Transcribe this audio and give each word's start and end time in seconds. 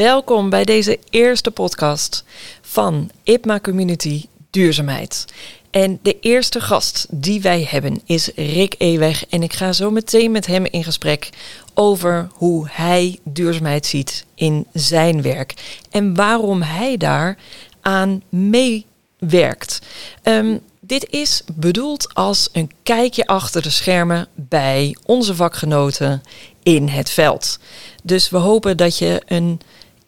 Welkom 0.00 0.50
bij 0.50 0.64
deze 0.64 0.98
eerste 1.10 1.50
podcast 1.50 2.24
van 2.62 3.10
IPMA 3.22 3.60
Community 3.60 4.24
Duurzaamheid. 4.50 5.24
En 5.70 5.98
de 6.02 6.20
eerste 6.20 6.60
gast 6.60 7.06
die 7.10 7.40
wij 7.40 7.66
hebben 7.70 8.00
is 8.04 8.30
Rick 8.34 8.74
Eweg. 8.78 9.26
En 9.26 9.42
ik 9.42 9.52
ga 9.52 9.72
zo 9.72 9.90
meteen 9.90 10.30
met 10.30 10.46
hem 10.46 10.64
in 10.64 10.84
gesprek 10.84 11.30
over 11.74 12.28
hoe 12.32 12.66
hij 12.70 13.18
duurzaamheid 13.24 13.86
ziet 13.86 14.24
in 14.34 14.66
zijn 14.72 15.22
werk. 15.22 15.54
En 15.90 16.14
waarom 16.14 16.62
hij 16.62 16.96
daar 16.96 17.36
aan 17.80 18.22
meewerkt. 18.28 19.78
Ehm, 20.22 20.56
dit 20.80 21.10
is 21.10 21.42
bedoeld 21.54 22.14
als 22.14 22.48
een 22.52 22.70
kijkje 22.82 23.26
achter 23.26 23.62
de 23.62 23.70
schermen 23.70 24.28
bij 24.34 24.96
onze 25.04 25.34
vakgenoten 25.34 26.22
in 26.62 26.88
het 26.88 27.10
veld. 27.10 27.58
Dus 28.02 28.30
we 28.30 28.36
hopen 28.38 28.76
dat 28.76 28.98
je 28.98 29.22
een 29.26 29.60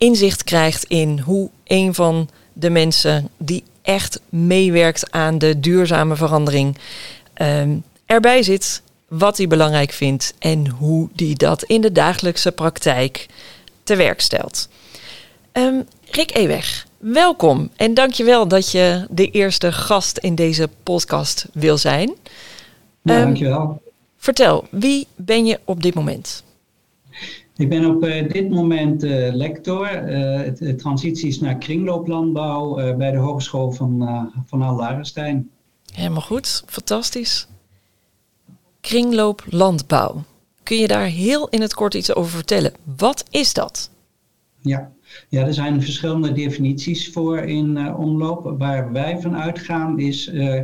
inzicht 0.02 0.44
krijgt 0.44 0.84
in 0.84 1.18
hoe 1.18 1.50
een 1.64 1.94
van 1.94 2.28
de 2.52 2.70
mensen 2.70 3.28
die 3.36 3.64
echt 3.82 4.20
meewerkt 4.28 5.10
aan 5.10 5.38
de 5.38 5.60
duurzame 5.60 6.16
verandering 6.16 6.76
ehm, 7.34 7.76
erbij 8.06 8.42
zit, 8.42 8.82
wat 9.08 9.36
hij 9.36 9.46
belangrijk 9.46 9.92
vindt 9.92 10.34
en 10.38 10.68
hoe 10.68 11.08
die 11.12 11.36
dat 11.36 11.62
in 11.62 11.80
de 11.80 11.92
dagelijkse 11.92 12.52
praktijk 12.52 13.26
te 13.82 13.96
werk 13.96 14.20
stelt. 14.20 14.68
Um, 15.52 15.86
Rick 16.10 16.36
Eweg, 16.36 16.86
welkom 16.98 17.70
en 17.76 17.94
dankjewel 17.94 18.48
dat 18.48 18.70
je 18.70 19.06
de 19.10 19.30
eerste 19.30 19.72
gast 19.72 20.18
in 20.18 20.34
deze 20.34 20.68
podcast 20.82 21.46
wil 21.52 21.78
zijn. 21.78 22.14
Ja, 23.02 23.18
um, 23.18 23.24
dankjewel. 23.24 23.82
Vertel, 24.16 24.66
wie 24.70 25.06
ben 25.16 25.46
je 25.46 25.60
op 25.64 25.82
dit 25.82 25.94
moment? 25.94 26.42
Ik 27.56 27.68
ben 27.68 27.86
op 27.86 28.04
uh, 28.04 28.28
dit 28.28 28.50
moment 28.50 29.04
uh, 29.04 29.34
lector 29.34 30.10
uh, 30.10 30.72
transities 30.74 31.40
naar 31.40 31.58
kringlooplandbouw 31.58 32.96
bij 32.96 33.10
de 33.10 33.16
Hogeschool 33.16 33.70
van, 33.72 34.30
van 34.46 34.62
Al-Larenstein. 34.62 35.50
Helemaal 35.92 36.20
goed, 36.20 36.64
fantastisch. 36.66 37.48
Kringlooplandbouw. 38.80 40.22
Kun 40.62 40.76
je 40.76 40.88
daar 40.88 41.06
heel 41.06 41.48
in 41.48 41.60
het 41.60 41.74
kort 41.74 41.94
iets 41.94 42.14
over 42.14 42.30
vertellen? 42.30 42.72
Wat 42.96 43.24
is 43.30 43.52
dat? 43.52 43.90
Ja, 44.60 44.92
ja 45.28 45.46
er 45.46 45.54
zijn 45.54 45.82
verschillende 45.82 46.32
definities 46.32 47.12
voor 47.12 47.38
in 47.38 47.94
omloop. 47.94 48.54
Waar 48.58 48.92
wij 48.92 49.20
van 49.20 49.36
uitgaan 49.36 49.98
is 49.98 50.28
uh, 50.28 50.60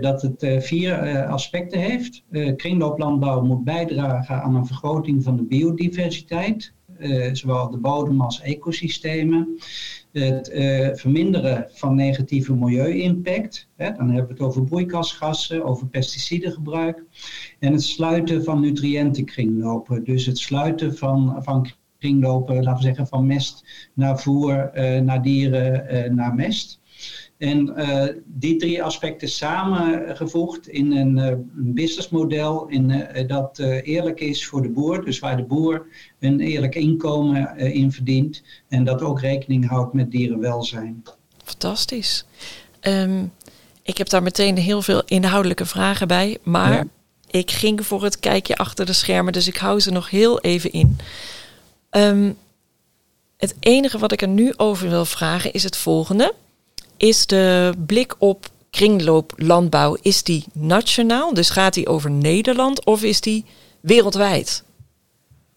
dat 0.00 0.22
het 0.22 0.42
uh, 0.42 0.60
vier 0.60 1.06
uh, 1.06 1.30
aspecten 1.30 1.80
heeft. 1.80 2.22
kringlooplandbouw 2.56 3.42
moet 3.42 3.64
bijdragen 3.64 4.42
aan 4.42 4.54
een 4.54 4.66
vergroting 4.66 5.22
van 5.22 5.36
de 5.36 5.42
biodiversiteit, 5.42 6.72
zowel 7.32 7.70
de 7.70 7.78
bodem 7.78 8.20
als 8.20 8.40
ecosystemen. 8.40 9.58
Het 10.12 10.50
verminderen 10.94 11.68
van 11.72 11.94
negatieve 11.94 12.54
milieu-impact, 12.54 13.68
dan 13.76 13.94
hebben 14.10 14.26
we 14.26 14.32
het 14.32 14.40
over 14.40 14.64
broeikasgassen, 14.64 15.64
over 15.64 15.86
pesticidengebruik. 15.86 17.02
En 17.58 17.72
het 17.72 17.82
sluiten 17.82 18.44
van 18.44 18.60
nutriëntenkringlopen, 18.60 20.04
dus 20.04 20.26
het 20.26 20.38
sluiten 20.38 20.96
van, 20.96 21.36
van 21.42 21.70
kringlopen, 21.98 22.54
laten 22.54 22.76
we 22.76 22.82
zeggen, 22.82 23.06
van 23.06 23.26
mest 23.26 23.64
naar 23.94 24.18
voer, 24.18 24.70
naar 25.02 25.22
dieren, 25.22 26.14
naar 26.14 26.34
mest. 26.34 26.82
En 27.44 27.72
uh, 27.76 28.04
die 28.24 28.56
drie 28.56 28.82
aspecten 28.82 29.28
samengevoegd 29.28 30.68
in 30.68 30.92
een 30.92 31.16
uh, 31.16 31.32
businessmodel 31.52 32.66
in, 32.68 32.90
uh, 32.90 33.28
dat 33.28 33.58
eerlijk 33.82 34.20
is 34.20 34.46
voor 34.46 34.62
de 34.62 34.68
boer. 34.68 35.04
Dus 35.04 35.18
waar 35.18 35.36
de 35.36 35.42
boer 35.42 35.86
een 36.20 36.40
eerlijk 36.40 36.74
inkomen 36.74 37.56
in 37.56 37.92
verdient. 37.92 38.42
En 38.68 38.84
dat 38.84 39.02
ook 39.02 39.20
rekening 39.20 39.68
houdt 39.68 39.92
met 39.92 40.10
dierenwelzijn. 40.10 41.02
Fantastisch. 41.44 42.24
Um, 42.80 43.32
ik 43.82 43.98
heb 43.98 44.08
daar 44.08 44.22
meteen 44.22 44.56
heel 44.56 44.82
veel 44.82 45.02
inhoudelijke 45.04 45.66
vragen 45.66 46.08
bij. 46.08 46.38
Maar 46.42 46.72
ja. 46.72 46.84
ik 47.30 47.50
ging 47.50 47.86
voor 47.86 48.02
het 48.04 48.20
kijkje 48.20 48.56
achter 48.56 48.86
de 48.86 48.92
schermen. 48.92 49.32
Dus 49.32 49.48
ik 49.48 49.56
hou 49.56 49.80
ze 49.80 49.90
nog 49.90 50.10
heel 50.10 50.40
even 50.40 50.72
in. 50.72 50.96
Um, 51.90 52.36
het 53.36 53.54
enige 53.60 53.98
wat 53.98 54.12
ik 54.12 54.22
er 54.22 54.28
nu 54.28 54.52
over 54.56 54.88
wil 54.88 55.04
vragen 55.04 55.52
is 55.52 55.64
het 55.64 55.76
volgende 55.76 56.34
is 57.04 57.26
de 57.26 57.72
blik 57.86 58.14
op 58.18 58.46
kringlooplandbouw, 58.70 59.96
is 60.02 60.22
die 60.22 60.44
nationaal? 60.52 61.34
Dus 61.34 61.50
gaat 61.50 61.74
die 61.74 61.86
over 61.86 62.10
Nederland 62.10 62.84
of 62.84 63.02
is 63.02 63.20
die 63.20 63.44
wereldwijd? 63.80 64.64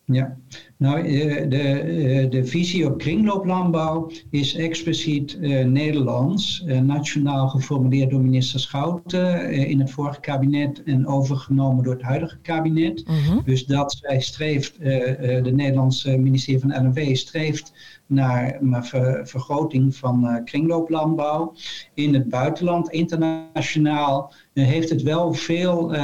Ja, 0.05 0.37
nou, 0.77 0.99
eh, 0.99 1.49
de, 1.49 1.57
eh, 1.57 2.29
de 2.29 2.45
visie 2.45 2.85
op 2.85 2.97
kringlooplandbouw 2.97 4.11
is 4.29 4.55
expliciet 4.55 5.37
uh, 5.41 5.65
Nederlands, 5.65 6.63
uh, 6.65 6.79
nationaal 6.79 7.47
geformuleerd 7.47 8.09
door 8.09 8.21
minister 8.21 8.59
Schouten 8.59 9.53
uh, 9.53 9.69
in 9.69 9.79
het 9.79 9.91
vorige 9.91 10.19
kabinet 10.19 10.83
en 10.83 11.07
overgenomen 11.07 11.83
door 11.83 11.93
het 11.93 12.01
huidige 12.01 12.37
kabinet. 12.41 13.03
-huh. 13.05 13.37
Dus 13.45 13.65
dat 13.65 13.97
zij 14.01 14.21
streeft, 14.21 14.79
de 14.79 15.51
Nederlandse 15.53 16.17
ministerie 16.17 16.61
van 16.61 16.85
LNV 16.85 17.15
streeft 17.15 17.73
naar 18.07 18.57
een 18.61 18.83
ver, 18.83 19.27
vergroting 19.27 19.95
van 19.95 20.41
kringlooplandbouw. 20.45 21.53
In 21.93 22.13
het 22.13 22.29
buitenland, 22.29 22.89
internationaal, 22.89 24.33
heeft 24.53 24.89
het 24.89 25.01
wel 25.01 25.33
veel 25.33 25.95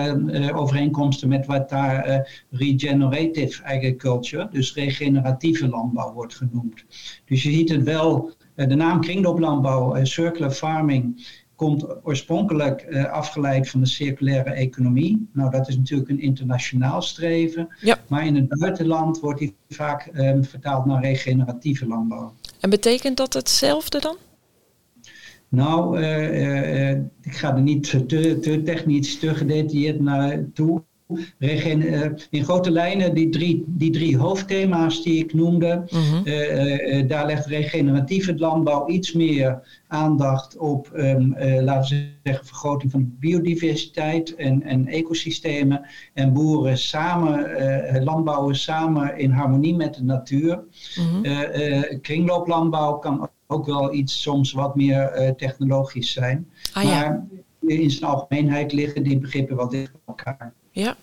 overeenkomsten 0.54 1.30
met 1.30 1.46
wat 1.46 1.70
daar 1.70 2.28
regenerative 2.50 3.64
agriculture, 3.64 4.48
dus 4.52 4.63
regeneratieve 4.72 5.68
landbouw 5.68 6.14
wordt 6.14 6.36
genoemd. 6.36 6.86
Dus 7.26 7.44
je 7.44 7.52
ziet 7.52 7.70
het 7.70 7.84
wel, 7.84 8.32
de 8.56 8.76
naam 8.76 9.02
kringlooplandbouw, 9.02 10.06
circular 10.06 10.52
farming, 10.52 11.22
komt 11.56 12.06
oorspronkelijk 12.06 12.86
uh, 12.90 13.12
afgeleid 13.12 13.70
van 13.70 13.80
de 13.80 13.86
circulaire 13.86 14.50
economie. 14.50 15.30
Nou, 15.34 15.52
dat 15.52 15.68
is 15.68 15.78
natuurlijk 15.78 16.10
een 16.10 16.20
internationaal 16.20 17.02
streven. 17.02 17.68
Ja. 17.80 17.98
Maar 18.08 18.26
in 18.26 18.36
het 18.36 18.60
buitenland 18.60 19.20
wordt 19.20 19.40
die 19.40 19.56
vaak 19.70 20.10
um, 20.14 20.44
vertaald 20.44 20.86
naar 20.86 21.02
regeneratieve 21.02 21.88
landbouw. 21.88 22.34
En 22.60 22.70
betekent 22.70 23.18
dat 23.18 23.34
hetzelfde 23.34 24.00
dan? 24.00 24.16
Nou, 25.50 26.00
uh, 26.00 26.92
uh, 26.92 26.98
ik 27.22 27.36
ga 27.36 27.56
er 27.56 27.62
niet 27.62 27.90
te, 27.90 28.38
te 28.40 28.62
technisch, 28.64 29.20
te 29.20 29.36
gedetailleerd 29.36 30.00
naartoe. 30.00 30.78
Eh, 30.78 30.84
in 32.30 32.44
grote 32.44 32.72
lijnen 32.72 33.14
die 33.14 33.30
drie, 33.30 33.64
die 33.68 33.92
drie 33.92 34.18
hoofdthema's 34.18 35.04
die 35.04 35.24
ik 35.24 35.34
noemde. 35.34 35.84
Uh 35.94 36.12
-huh. 36.12 36.26
uh, 36.26 36.98
uh, 36.98 37.08
daar 37.08 37.26
legt 37.26 37.46
regeneratieve 37.46 38.38
landbouw 38.38 38.88
iets 38.88 39.14
meer 39.14 39.82
aandacht 39.88 40.58
op, 40.58 40.92
um, 40.96 41.36
laten 41.40 41.98
we 41.98 42.10
zeggen, 42.24 42.46
vergroting 42.46 42.92
van 42.92 43.16
biodiversiteit 43.20 44.36
en, 44.36 44.64
en 44.64 44.88
ecosystemen. 44.88 45.86
En 46.14 46.34
boeren 46.34 46.78
samen, 46.78 48.04
landbouwen 48.04 48.56
samen 48.56 49.18
in 49.18 49.32
harmonie 49.32 49.76
met 49.76 49.94
de 49.94 50.04
natuur. 50.04 50.64
-huh. 50.94 51.82
kringlooplandbouw 52.02 52.94
kan 52.94 53.30
ook 53.48 53.66
wel 53.66 53.94
iets 53.94 54.22
soms 54.22 54.52
wat 54.52 54.76
meer 54.76 55.34
technologisch 55.38 56.12
zijn. 56.12 56.48
Ah, 56.74 56.84
maar 56.84 57.28
in 57.68 57.92
zijn 57.92 58.12
algemeenheid 58.12 58.74
liggen 58.74 59.04
die 59.04 59.20
begrippen 59.20 59.56
wel 59.56 59.70
dicht 59.70 59.92
bij 59.92 60.02
elkaar. 60.06 60.54
Ja. 60.74 60.96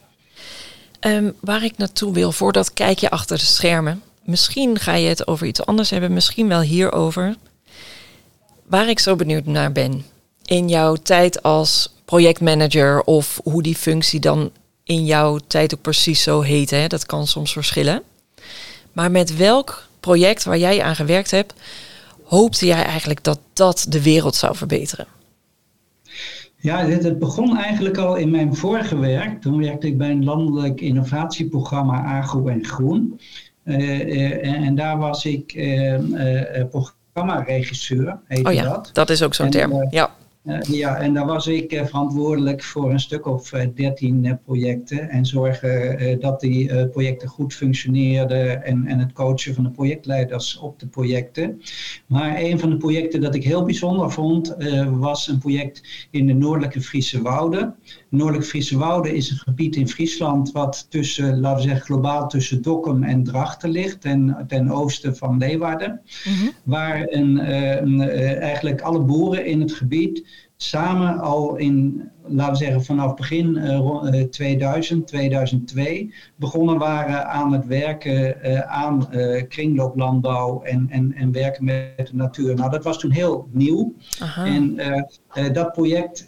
Um, 1.00 1.34
waar 1.40 1.64
ik 1.64 1.76
naartoe 1.76 2.12
wil, 2.12 2.32
voordat 2.32 2.72
kijk 2.72 2.98
je 2.98 3.10
achter 3.10 3.38
de 3.38 3.44
schermen. 3.44 4.02
Misschien 4.24 4.78
ga 4.78 4.94
je 4.94 5.08
het 5.08 5.26
over 5.26 5.46
iets 5.46 5.64
anders 5.64 5.90
hebben, 5.90 6.12
misschien 6.12 6.48
wel 6.48 6.60
hierover. 6.60 7.36
Waar 8.66 8.88
ik 8.88 8.98
zo 8.98 9.16
benieuwd 9.16 9.46
naar 9.46 9.72
ben, 9.72 10.04
in 10.44 10.68
jouw 10.68 10.94
tijd 10.94 11.42
als 11.42 11.92
projectmanager 12.04 13.02
of 13.02 13.40
hoe 13.44 13.62
die 13.62 13.76
functie 13.76 14.20
dan 14.20 14.50
in 14.84 15.04
jouw 15.04 15.38
tijd 15.46 15.74
ook 15.74 15.80
precies 15.80 16.22
zo 16.22 16.40
heet, 16.40 16.70
hè? 16.70 16.86
dat 16.86 17.06
kan 17.06 17.26
soms 17.26 17.52
verschillen. 17.52 18.02
Maar 18.92 19.10
met 19.10 19.36
welk 19.36 19.86
project 20.00 20.44
waar 20.44 20.58
jij 20.58 20.82
aan 20.82 20.96
gewerkt 20.96 21.30
hebt, 21.30 21.54
hoopte 22.24 22.66
jij 22.66 22.84
eigenlijk 22.84 23.24
dat 23.24 23.38
dat 23.52 23.86
de 23.88 24.02
wereld 24.02 24.36
zou 24.36 24.56
verbeteren? 24.56 25.06
Ja, 26.62 26.86
het 26.86 27.18
begon 27.18 27.56
eigenlijk 27.56 27.96
al 27.96 28.16
in 28.16 28.30
mijn 28.30 28.54
vorige 28.56 28.98
werk. 28.98 29.40
Toen 29.40 29.58
werkte 29.58 29.86
ik 29.86 29.98
bij 29.98 30.10
een 30.10 30.24
landelijk 30.24 30.80
innovatieprogramma 30.80 32.18
Agro 32.18 32.46
en 32.46 32.64
Groen. 32.64 33.20
Uh, 33.64 33.78
uh, 33.78 34.46
en, 34.46 34.54
en, 34.54 34.74
daar 34.74 34.98
was 34.98 35.24
ik 35.24 35.54
uh, 35.54 35.98
programmaregisseur, 36.70 38.18
heet 38.26 38.46
oh 38.46 38.52
ja, 38.52 38.62
dat. 38.62 38.90
dat 38.92 39.10
is 39.10 39.22
ook 39.22 39.34
zo'n 39.34 39.50
term, 39.50 39.86
ja. 39.90 40.10
Uh, 40.50 40.60
ja, 40.62 40.96
en 40.96 41.14
daar 41.14 41.26
was 41.26 41.46
ik 41.46 41.72
uh, 41.72 41.84
verantwoordelijk 41.84 42.62
voor 42.62 42.90
een 42.90 43.00
stuk 43.00 43.26
of 43.26 43.52
uh, 43.52 43.62
13 43.74 44.38
projecten. 44.44 45.08
En 45.08 45.26
zorgen 45.26 46.20
dat 46.20 46.40
die 46.40 46.88
projecten 46.88 47.28
goed 47.28 47.54
functioneerden. 47.54 48.64
En, 48.64 48.86
en 48.86 48.98
het 48.98 49.12
coachen 49.12 49.54
van 49.54 49.64
de 49.64 49.70
projectleiders 49.70 50.58
op 50.58 50.78
de 50.78 50.86
projecten. 50.86 51.62
Maar 52.06 52.38
een 52.38 52.58
van 52.58 52.70
de 52.70 52.76
projecten 52.76 53.20
dat 53.20 53.34
ik 53.34 53.44
heel 53.44 53.64
bijzonder 53.64 54.10
vond. 54.10 54.56
was 54.90 55.28
een 55.28 55.38
project 55.38 56.08
in 56.10 56.26
de 56.26 56.32
Noordelijke 56.32 56.80
Friese 56.80 57.22
Wouden. 57.22 57.74
Noordelijk 58.08 58.46
Friese 58.46 58.78
Wouden 58.78 59.14
is 59.14 59.30
een 59.30 59.36
gebied 59.36 59.76
in 59.76 59.88
Friesland 59.88 60.52
wat 60.52 60.86
tussen, 60.88 61.40
laten 61.40 61.62
we 61.62 61.68
zeggen, 61.68 61.86
globaal 61.86 62.28
tussen 62.28 62.62
Dokkum 62.62 63.02
en 63.02 63.24
Drachten 63.24 63.70
ligt, 63.70 64.00
ten, 64.00 64.44
ten 64.48 64.70
oosten 64.70 65.16
van 65.16 65.38
Leeuwarden. 65.38 66.00
Mhm. 66.24 66.50
Waar 66.64 67.06
een, 67.08 67.52
een, 67.82 68.00
eigenlijk 68.38 68.80
alle 68.80 69.00
boeren 69.00 69.46
in 69.46 69.60
het 69.60 69.72
gebied 69.72 70.24
samen 70.62 71.18
al 71.18 71.56
in, 71.56 72.10
laten 72.22 72.52
we 72.52 72.58
zeggen, 72.58 72.84
vanaf 72.84 73.14
begin 73.14 73.56
uh, 73.56 74.22
2000, 74.22 75.06
2002 75.06 76.14
begonnen 76.36 76.78
waren 76.78 77.28
aan 77.28 77.52
het 77.52 77.66
werken 77.66 78.36
uh, 78.42 78.60
aan 78.60 79.08
uh, 79.12 79.42
kringlooplandbouw 79.48 80.62
en, 80.62 80.86
en, 80.90 81.12
en 81.12 81.32
werken 81.32 81.64
met 81.64 82.06
de 82.06 82.16
natuur. 82.16 82.54
Nou, 82.54 82.70
dat 82.70 82.84
was 82.84 82.98
toen 82.98 83.10
heel 83.10 83.48
nieuw. 83.50 83.94
Aha. 84.18 84.46
En 84.46 84.78
eh, 84.78 85.52
dat 85.52 85.72
project, 85.72 86.26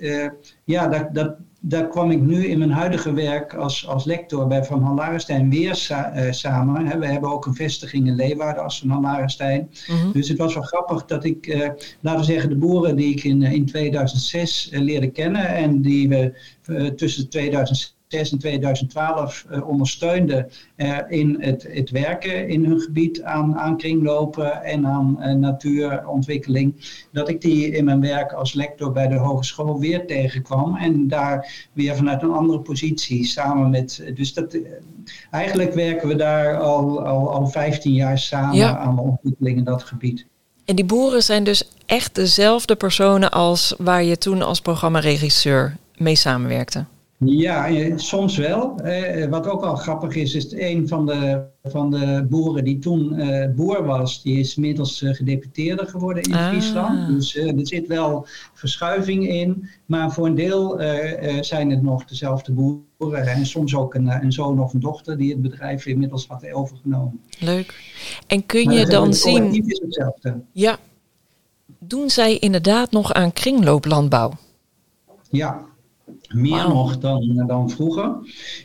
ja, 0.64 0.88
dat, 0.88 1.14
dat, 1.14 1.36
daar 1.64 1.88
kwam 1.88 2.10
ik 2.10 2.20
nu 2.20 2.46
in 2.46 2.58
mijn 2.58 2.70
huidige 2.70 3.12
werk 3.12 3.54
als, 3.54 3.86
als 3.86 4.04
lector 4.04 4.46
bij 4.46 4.64
Van 4.64 4.82
Han 4.82 4.94
Larenstein 4.94 5.50
weer 5.50 5.86
eh, 5.88 6.32
samen. 6.32 6.98
We 6.98 7.06
hebben 7.06 7.30
ook 7.30 7.46
een 7.46 7.54
vestiging 7.54 8.06
in 8.06 8.14
Leeuwarden 8.14 8.62
als 8.62 8.78
Van 8.78 8.90
Han 8.90 9.02
Larenstein. 9.02 9.70
Mhm. 9.88 10.12
Dus 10.12 10.28
het 10.28 10.38
was 10.38 10.54
wel 10.54 10.62
grappig 10.62 11.04
dat 11.04 11.24
ik, 11.24 11.46
uh, 11.46 11.68
laten 12.00 12.20
we 12.20 12.26
zeggen, 12.26 12.48
de 12.48 12.56
boeren 12.56 12.96
die 12.96 13.12
ik 13.12 13.24
in, 13.24 13.42
in 13.42 13.66
2006 13.66 14.70
uh, 14.72 14.80
leerde 14.80 15.10
kennen 15.10 15.46
en 15.46 15.82
die 15.82 16.08
we 16.08 16.32
tussen 16.96 17.28
2006 17.28 17.96
in 18.12 18.38
2012 18.38 19.46
uh, 19.50 19.68
ondersteunde 19.68 20.48
uh, 20.76 20.98
in 21.08 21.36
het, 21.40 21.66
het, 21.70 21.90
werken 21.90 22.48
in 22.48 22.64
hun 22.64 22.80
gebied 22.80 23.22
aan, 23.22 23.58
aan 23.58 23.76
kringlopen 23.76 24.62
en 24.62 24.86
aan 24.86 25.16
uh, 25.20 25.32
natuurontwikkeling. 25.32 26.74
Dat 27.12 27.28
ik 27.28 27.40
die 27.40 27.70
in 27.70 27.84
mijn 27.84 28.00
werk 28.00 28.32
als 28.32 28.54
lector 28.54 28.92
bij 28.92 29.08
de 29.08 29.16
hogeschool 29.16 29.78
weer 29.78 30.06
tegenkwam 30.06 30.76
en 30.76 31.08
daar 31.08 31.68
weer 31.72 31.96
vanuit 31.96 32.22
een 32.22 32.32
andere 32.32 32.60
positie 32.60 33.24
samen 33.24 33.70
met. 33.70 34.12
Dus 34.14 34.34
dat, 34.34 34.58
eigenlijk 35.30 35.74
werken 35.74 36.08
we 36.08 36.16
daar 36.16 36.58
al, 36.58 37.04
al, 37.04 37.32
al 37.32 37.46
15 37.46 37.92
jaar 37.92 38.18
samen 38.18 38.78
aan 38.78 38.96
de 38.96 39.02
ontwikkeling 39.02 39.56
in 39.56 39.64
dat 39.64 39.82
gebied. 39.82 40.26
En 40.64 40.76
die 40.76 40.84
boeren 40.84 41.22
zijn 41.22 41.44
dus 41.44 41.68
echt 41.86 42.14
dezelfde 42.14 42.76
personen 42.76 43.30
als 43.30 43.74
waar 43.78 44.02
je 44.02 44.18
toen 44.18 44.42
als 44.42 44.60
programmaregisseur 44.60 45.76
mee 45.96 46.14
samenwerkte? 46.14 46.84
Ja, 47.24 47.68
eh, 47.68 47.96
soms 47.96 48.36
wel. 48.36 48.76
Eh, 48.78 49.28
wat 49.28 49.46
ook 49.46 49.60
wel 49.60 49.74
grappig 49.74 50.14
is, 50.14 50.34
is 50.34 50.52
een 50.52 50.88
van 50.88 51.06
de, 51.06 51.44
van 51.62 51.90
de 51.90 52.26
boeren 52.28 52.64
die 52.64 52.78
toen 52.78 53.20
uh, 53.20 53.46
boer 53.54 53.84
was, 53.84 54.22
die 54.22 54.38
is 54.38 54.56
inmiddels 54.56 55.02
uh, 55.02 55.14
gedeputeerde 55.14 55.86
geworden 55.86 56.22
in 56.22 56.34
ah. 56.34 56.48
Friesland. 56.48 57.08
Dus 57.08 57.36
er 57.36 57.54
zit 57.62 57.86
wel 57.86 58.26
verschuiving 58.54 59.28
in. 59.28 59.68
Maar 59.86 60.12
voor 60.12 60.26
een 60.26 60.34
deel 60.34 60.80
zijn 61.40 61.70
het 61.70 61.82
nog 61.82 62.04
dezelfde 62.04 62.52
boeren. 62.52 63.26
En 63.26 63.46
soms 63.46 63.74
ook 63.76 63.94
een, 63.94 64.06
een 64.06 64.32
zoon 64.32 64.60
of 64.60 64.72
een 64.72 64.80
dochter 64.80 65.18
die 65.18 65.30
het 65.30 65.42
bedrijf 65.42 65.86
inmiddels 65.86 66.26
had 66.26 66.52
overgenomen. 66.52 67.20
Leuk. 67.38 67.74
En 68.26 68.46
kun 68.46 68.70
je 68.70 68.86
dan 68.86 69.14
zien. 69.14 69.66
Is 69.66 69.80
hetzelfde. 69.80 70.40
Ja. 70.52 70.78
Doen 71.78 72.10
zij 72.10 72.38
inderdaad 72.38 72.90
nog 72.90 73.12
aan 73.12 73.32
kringlooplandbouw? 73.32 74.32
Ja, 75.30 75.64
meer 76.34 76.68
nog 76.68 76.98
dan, 76.98 77.44
dan 77.46 77.70
vroeger. 77.70 78.16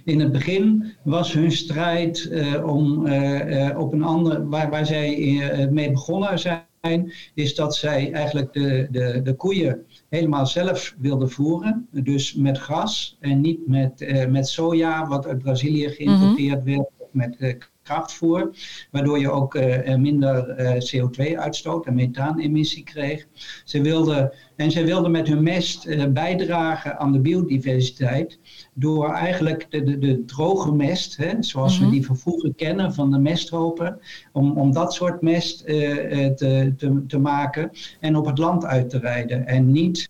In 0.04 0.20
het 0.20 0.32
begin 0.32 0.94
was 1.04 1.34
hun 1.34 1.52
strijd 1.52 2.30
uh, 2.32 2.68
om 2.68 3.06
uh, 3.06 3.80
op 3.80 3.94
een 3.94 4.04
andere, 4.04 4.48
waar, 4.48 4.70
waar 4.70 4.86
zij 4.86 5.68
mee 5.72 5.92
begonnen 5.92 6.40
zijn, 6.40 7.14
is 7.34 7.56
dat 7.56 7.76
zij 7.76 8.12
eigenlijk 8.12 8.54
de, 8.54 8.88
de, 8.92 9.22
de 9.24 9.34
koeien 9.34 9.86
helemaal 10.10 10.48
zelf 10.48 10.96
wilden 11.00 11.30
voeren. 11.30 11.88
Dus 11.92 12.34
met 12.34 12.58
gras 12.58 13.18
en 13.20 13.42
niet 13.42 13.68
met, 13.68 14.28
met 14.30 14.48
soja, 14.48 15.08
wat 15.08 15.28
uit 15.28 15.42
Brazilië 15.42 15.90
geïmporteerd 15.90 16.66
mm 16.66 16.76
werd, 16.76 16.90
met 17.12 17.58
krachtvoer, 17.88 18.56
waardoor 18.92 19.20
je 19.20 19.32
ook 19.32 19.56
uh, 19.56 19.96
minder 19.96 20.60
uh, 20.60 20.72
CO2-uitstoot 20.72 21.86
en 21.86 21.96
methaanemissie 21.96 22.84
kreeg. 22.84 23.28
Ze 23.64 23.82
wilden, 23.82 24.34
en 24.56 24.72
ze 24.72 24.84
wilden 24.84 25.12
met 25.12 25.28
hun 25.28 25.44
mest 25.44 25.86
uh, 25.86 26.06
bijdragen 26.06 27.00
aan 27.00 27.12
de 27.12 27.20
biodiversiteit 27.20 28.40
door 28.74 29.14
eigenlijk 29.14 29.66
de, 29.70 29.84
de, 29.84 29.98
de 29.98 30.26
droge 30.26 30.72
mest, 30.72 31.18
hè, 31.18 31.34
zoals 31.40 31.74
mm 31.74 31.80
-hmm. 31.80 31.90
we 31.90 31.96
die 31.96 32.06
van 32.06 32.18
vroeger 32.18 32.54
kennen 32.56 32.94
van 32.94 33.12
de 33.12 33.20
mestropen, 33.20 34.00
om, 34.32 34.58
om 34.58 34.72
dat 34.72 34.94
soort 34.94 35.22
mest 35.22 35.66
te, 35.66 36.34
te, 36.78 37.04
te 37.08 37.20
maken 37.20 37.72
en 38.00 38.16
op 38.16 38.26
het 38.26 38.38
land 38.38 38.66
uit 38.66 38.90
te 38.90 39.00
rijden 39.00 39.48
en 39.48 39.72
niet 39.72 40.10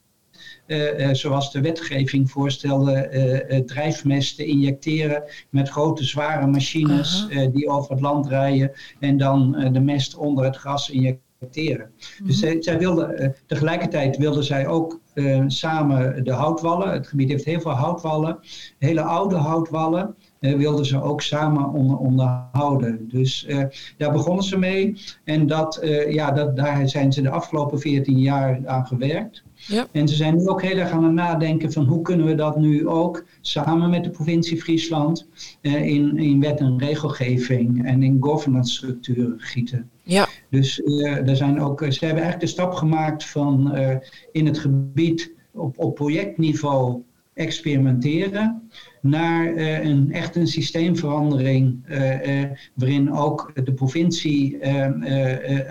zoals 1.12 1.52
de 1.52 1.62
wetgeving 1.62 2.32
voorstelde, 2.32 3.10
uh, 3.50 3.60
drijfmest 3.60 4.36
te 4.36 4.46
injecteren 4.46 5.24
met 5.50 5.70
grote 5.70 6.04
zware 6.04 6.48
machines 6.48 7.28
die 7.54 7.70
over 7.70 7.92
het 7.92 8.02
land 8.02 8.28
rijden 8.28 8.72
en 9.00 9.18
dan 9.18 9.70
de 9.72 9.80
mest 9.80 10.16
onder 10.16 10.46
het 10.46 10.56
gras 10.56 10.90
injecteren. 10.90 11.92
Dus 12.24 12.40
zij, 12.40 12.58
zij 12.60 12.78
wilde, 12.78 13.36
tegelijkertijd 13.46 14.18
wilden 14.18 14.44
zij 14.44 14.68
ook 14.68 15.00
samen 15.48 16.24
de 16.24 16.32
houtwallen, 16.32 16.92
het 16.92 17.08
gebied 17.08 17.30
heeft 17.30 17.46
heel 17.46 17.62
veel 17.62 17.72
houtwallen, 17.72 18.40
hele 18.78 19.02
oude 19.02 19.36
houtwallen, 19.36 20.16
uh, 20.40 20.56
wilden 20.56 20.86
ze 20.86 21.02
ook 21.02 21.22
samen 21.22 21.70
onder, 21.70 21.98
onderhouden. 21.98 23.10
Dus 23.10 23.46
uh, 23.48 23.64
daar 23.98 24.12
begonnen 24.12 24.44
ze 24.44 24.58
mee. 24.58 25.02
En 25.24 25.48
dat, 25.48 25.80
ja, 26.10 26.32
dat, 26.32 26.56
daar 26.56 26.90
zijn 26.90 27.14
ze 27.14 27.22
de 27.22 27.30
afgelopen 27.30 27.80
14 27.80 28.20
jaar 28.20 28.60
aan 28.66 28.88
gewerkt. 28.88 29.44
Ja. 29.68 29.88
En 29.92 30.08
ze 30.08 30.16
zijn 30.16 30.36
nu 30.36 30.48
ook 30.48 30.62
heel 30.62 30.78
erg 30.78 30.92
aan 30.92 31.04
het 31.04 31.14
nadenken 31.14 31.72
van 31.72 31.86
hoe 31.86 32.02
kunnen 32.02 32.26
we 32.26 32.36
dat 32.36 32.58
nu 32.58 32.88
ook 32.88 33.26
samen 33.42 33.90
met 33.90 34.04
de 34.04 34.10
provincie 34.10 34.62
Friesland 34.62 35.28
in, 35.62 36.18
in 36.18 36.40
wet 36.40 36.60
en 36.60 36.80
regelgeving 36.80 37.86
en 37.86 38.04
in 38.04 38.18
governance 38.20 38.74
structuren 38.74 39.36
gieten. 39.38 39.90
Ja. 40.04 40.28
Dus 40.50 40.82
er 41.26 41.36
zijn 41.36 41.62
ook, 41.62 41.80
ze 41.80 42.06
hebben 42.06 42.24
eigenlijk 42.24 42.40
de 42.40 42.48
stap 42.48 42.74
gemaakt 42.74 43.26
van 43.26 43.78
in 44.32 44.46
het 44.46 44.58
gebied 44.58 45.32
op, 45.52 45.80
op 45.80 45.96
projectniveau 45.96 47.02
experimenteren 47.34 48.70
naar 49.10 49.54
uh, 49.54 49.84
een 49.84 50.12
echt 50.12 50.36
een 50.36 50.48
systeemverandering 50.48 51.86
uh, 51.90 52.42
uh, 52.42 52.50
waarin 52.74 53.14
ook 53.14 53.52
de 53.66 53.74
provincie 53.74 54.66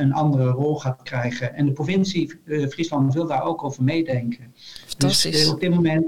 een 0.00 0.12
andere 0.12 0.50
rol 0.50 0.76
gaat 0.76 1.02
krijgen. 1.02 1.54
En 1.54 1.66
de 1.66 1.72
provincie 1.72 2.40
Friesland 2.46 3.14
wil 3.14 3.26
daar 3.26 3.42
ook 3.42 3.64
over 3.64 3.84
meedenken. 3.84 4.54
Fantastisch. 4.86 5.32
Dus 5.32 5.50
op 5.50 5.60
dit 5.60 5.70
moment 5.70 6.04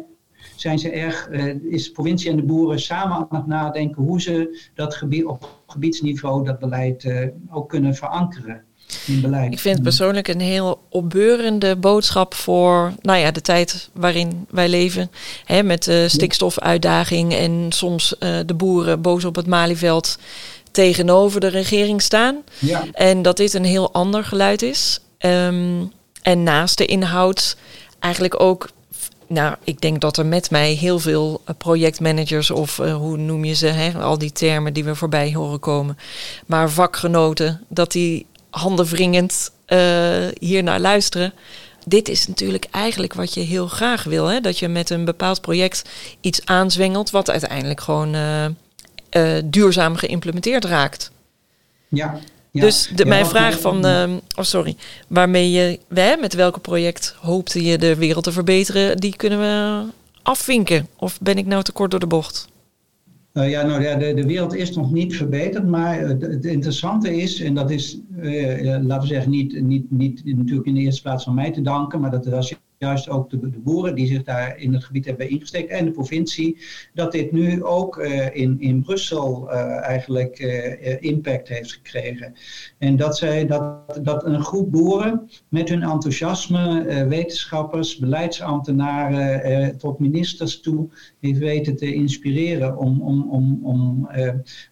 zijn 0.56 0.78
ze 0.78 0.90
erg, 0.90 1.28
is 1.68 1.84
de 1.84 1.92
provincie 1.92 2.30
en 2.30 2.36
de 2.36 2.42
boeren 2.42 2.80
samen 2.80 3.16
aan 3.16 3.38
het 3.38 3.46
nadenken 3.46 4.02
hoe 4.02 4.20
ze 4.20 4.68
dat 4.74 4.94
gebied 4.94 5.24
op 5.24 5.62
gebiedsniveau 5.66 6.44
dat 6.44 6.58
beleid 6.58 7.30
ook 7.50 7.68
kunnen 7.68 7.94
verankeren. 7.94 8.64
Ik 9.50 9.58
vind 9.58 9.74
het 9.74 9.82
persoonlijk 9.82 10.28
een 10.28 10.40
heel 10.40 10.80
opbeurende 10.88 11.76
boodschap 11.76 12.34
voor 12.34 12.92
nou 13.00 13.18
ja, 13.18 13.30
de 13.30 13.40
tijd 13.40 13.88
waarin 13.92 14.46
wij 14.50 14.68
leven. 14.68 15.10
Hè, 15.44 15.62
met 15.62 15.84
de 15.84 16.08
stikstofuitdaging 16.08 17.34
en 17.34 17.66
soms 17.68 18.14
uh, 18.20 18.38
de 18.46 18.54
boeren 18.54 19.00
boos 19.00 19.24
op 19.24 19.36
het 19.36 19.46
Malieveld 19.46 20.18
tegenover 20.70 21.40
de 21.40 21.48
regering 21.48 22.02
staan. 22.02 22.36
Ja. 22.58 22.84
En 22.92 23.22
dat 23.22 23.36
dit 23.36 23.54
een 23.54 23.64
heel 23.64 23.92
ander 23.92 24.24
geluid 24.24 24.62
is. 24.62 25.00
Um, 25.18 25.92
en 26.22 26.42
naast 26.42 26.78
de 26.78 26.86
inhoud 26.86 27.56
eigenlijk 27.98 28.40
ook 28.40 28.68
nou, 29.28 29.54
ik 29.64 29.80
denk 29.80 30.00
dat 30.00 30.16
er 30.16 30.26
met 30.26 30.50
mij 30.50 30.72
heel 30.72 30.98
veel 30.98 31.40
eh, 31.44 31.54
projectmanagers 31.58 32.50
of 32.50 32.78
uh, 32.78 32.94
hoe 32.94 33.16
noem 33.16 33.44
je 33.44 33.54
ze, 33.54 33.66
hè, 33.66 34.00
al 34.00 34.18
die 34.18 34.32
termen 34.32 34.72
die 34.72 34.84
we 34.84 34.94
voorbij 34.94 35.32
horen 35.34 35.60
komen, 35.60 35.98
maar 36.46 36.70
vakgenoten, 36.70 37.64
dat 37.68 37.92
die 37.92 38.26
handenwringend 38.50 39.50
uh, 39.68 40.26
hier 40.38 40.62
naar 40.62 40.80
luisteren. 40.80 41.32
Dit 41.86 42.08
is 42.08 42.26
natuurlijk 42.26 42.66
eigenlijk 42.70 43.14
wat 43.14 43.34
je 43.34 43.40
heel 43.40 43.66
graag 43.66 44.04
wil. 44.04 44.26
Hè? 44.26 44.40
Dat 44.40 44.58
je 44.58 44.68
met 44.68 44.90
een 44.90 45.04
bepaald 45.04 45.40
project 45.40 45.82
iets 46.20 46.40
aanzwengelt 46.44 47.10
wat 47.10 47.30
uiteindelijk 47.30 47.80
gewoon 47.80 48.14
uh, 48.14 48.44
uh, 48.44 49.42
duurzaam 49.44 49.96
geïmplementeerd 49.96 50.64
raakt. 50.64 51.10
Ja. 51.88 52.18
ja 52.50 52.60
dus 52.60 52.90
de, 52.94 53.06
mijn 53.06 53.26
vraag 53.26 53.60
van, 53.60 53.84
oh 54.36 54.44
sorry, 54.44 54.76
waarmee 55.08 55.50
je, 55.50 55.78
hè, 55.94 56.16
met 56.16 56.34
welke 56.34 56.60
project 56.60 57.14
hoopte 57.20 57.64
je 57.64 57.78
de 57.78 57.96
wereld 57.96 58.24
te 58.24 58.32
verbeteren, 58.32 58.96
die 58.96 59.16
kunnen 59.16 59.38
we 59.38 59.82
afvinken. 60.22 60.88
Of 60.96 61.18
ben 61.20 61.38
ik 61.38 61.46
nou 61.46 61.62
te 61.62 61.72
kort 61.72 61.90
door 61.90 62.00
de 62.00 62.06
bocht? 62.06 62.48
Uh, 63.38 63.50
ja, 63.50 63.66
nou 63.66 63.82
ja, 63.82 63.94
de, 63.94 64.14
de 64.14 64.26
wereld 64.26 64.54
is 64.54 64.74
nog 64.74 64.92
niet 64.92 65.16
verbeterd, 65.16 65.66
maar 65.66 65.98
het, 65.98 66.22
het 66.22 66.44
interessante 66.44 67.16
is, 67.16 67.40
en 67.40 67.54
dat 67.54 67.70
is, 67.70 68.00
uh, 68.16 68.64
laten 68.64 69.00
we 69.00 69.06
zeggen, 69.06 69.30
niet, 69.30 69.62
niet, 69.62 69.90
niet 69.90 70.24
natuurlijk 70.24 70.66
in 70.66 70.74
de 70.74 70.80
eerste 70.80 71.02
plaats 71.02 71.24
van 71.24 71.34
mij 71.34 71.50
te 71.50 71.62
danken, 71.62 72.00
maar 72.00 72.10
dat 72.10 72.32
als 72.32 72.48
je 72.48 72.56
juist 72.78 73.08
ook 73.08 73.30
de, 73.30 73.50
de, 73.50 73.58
boeren 73.58 73.94
die 73.94 74.06
zich 74.06 74.22
daar 74.22 74.58
in 74.58 74.72
het 74.72 74.84
gebied 74.84 75.04
hebben 75.04 75.30
ingestekt 75.30 75.70
en 75.70 75.84
de 75.84 75.90
provincie, 75.90 76.58
dat 76.94 77.12
dit 77.12 77.32
nu 77.32 77.64
ook 77.64 77.98
in, 78.32 78.60
in 78.60 78.82
Brussel 78.82 79.50
eigenlijk 79.80 80.38
impact 81.00 81.48
heeft 81.48 81.72
gekregen. 81.72 82.34
En 82.78 82.96
dat, 82.96 83.16
zij, 83.16 83.46
dat, 83.46 83.98
dat 84.02 84.24
een 84.24 84.42
groep 84.42 84.70
boeren 84.70 85.30
met 85.48 85.68
hun 85.68 85.82
enthousiasme, 85.82 86.84
wetenschappers, 87.08 87.96
beleidsambtenaren 87.96 89.78
tot 89.78 89.98
ministers 89.98 90.60
toe, 90.60 90.88
heeft 91.20 91.38
weten 91.38 91.76
te 91.76 91.94
inspireren 91.94 92.76
om, 92.76 93.02
om, 93.02 93.30
om, 93.30 93.60
om 93.62 94.08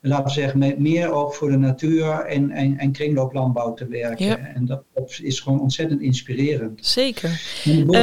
laten 0.01 0.25
we 0.25 0.31
zeggen, 0.31 0.59
met 0.59 0.79
meer 0.79 1.13
ook 1.13 1.35
voor 1.35 1.51
de 1.51 1.57
natuur 1.57 2.11
en, 2.11 2.51
en, 2.51 2.79
en 2.79 2.93
kringlooplandbouw 2.93 3.75
te 3.75 3.87
werken. 3.87 4.55
En 4.55 4.67
dat, 4.67 4.83
dat, 4.95 5.19
is 5.23 5.41
gewoon 5.41 5.61
ontzettend 5.61 6.01
inspirerend. 6.01 6.87
Zeker. 6.87 7.31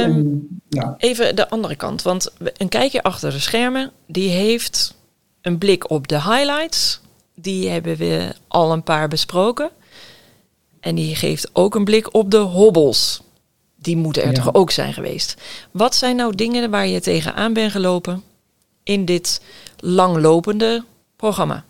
Ehm, 0.02 0.24
ja. 0.68 0.94
Even 0.98 1.36
de 1.36 1.48
andere 1.48 1.76
kant, 1.76 2.02
want 2.02 2.30
een 2.38 2.68
kijkje 2.68 3.02
achter 3.02 3.30
de 3.30 3.38
schermen, 3.38 3.90
die 4.06 4.28
heeft 4.30 4.94
een 5.40 5.58
blik 5.58 5.90
op 5.90 6.08
de 6.08 6.22
highlights. 6.22 7.00
Die 7.34 7.68
hebben 7.68 7.96
we 7.96 8.34
al 8.48 8.72
een 8.72 8.82
paar 8.82 9.08
besproken. 9.08 9.70
En 10.80 10.94
die 10.94 11.16
geeft 11.16 11.50
ook 11.52 11.74
een 11.74 11.84
blik 11.84 12.14
op 12.14 12.30
de 12.30 12.36
hobbels. 12.36 13.22
Die 13.76 13.96
moeten 13.96 14.22
er 14.22 14.34
toch 14.34 14.54
ook 14.54 14.70
zijn 14.70 14.94
geweest. 14.94 15.42
Wat 15.70 15.94
zijn 15.94 16.16
nou 16.16 16.34
dingen 16.34 16.70
waar 16.70 16.86
je 16.86 17.00
tegenaan 17.00 17.52
bent 17.52 17.72
gelopen 17.72 18.22
in 18.82 19.04
dit 19.04 19.40
langlopende 19.76 20.84
programma? 21.16 21.64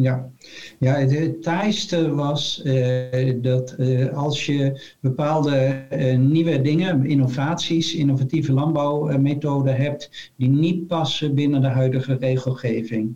Ja, 0.00 0.30
ja 0.78 0.94
het, 0.94 1.42
taaiste 1.42 2.14
was 2.14 2.62
uh, 2.64 3.42
dat 3.42 3.74
uh, 3.78 4.12
als 4.12 4.46
je 4.46 4.94
bepaalde 5.00 5.86
uh, 5.92 6.18
nieuwe 6.18 6.60
dingen, 6.60 7.06
innovaties, 7.06 7.94
innovatieve 7.94 8.52
landbouwmethoden 8.52 9.76
hebt 9.76 10.32
die 10.36 10.48
niet 10.48 10.86
passen 10.86 11.34
binnen 11.34 11.60
de 11.60 11.66
huidige 11.66 12.14
regelgeving. 12.14 13.14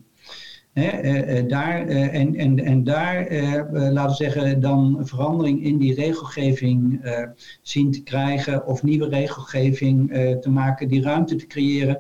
Hè, 0.73 1.47
daar, 1.47 1.87
en, 1.87 2.35
en, 2.35 2.59
en 2.59 2.85
daar, 2.85 3.33
laten 3.73 4.11
we 4.11 4.15
zeggen, 4.15 4.61
dan 4.61 4.99
verandering 5.01 5.65
in 5.65 5.79
die 5.79 5.95
regelgeving 5.95 7.01
zien 7.63 7.91
te 7.91 8.03
krijgen 8.03 8.67
of 8.67 8.83
nieuwe 8.83 9.09
regelgeving 9.09 10.11
te 10.41 10.51
maken, 10.51 10.89
die 10.89 11.03
ruimte 11.03 11.37
te 11.37 11.47
creëren. 11.47 11.99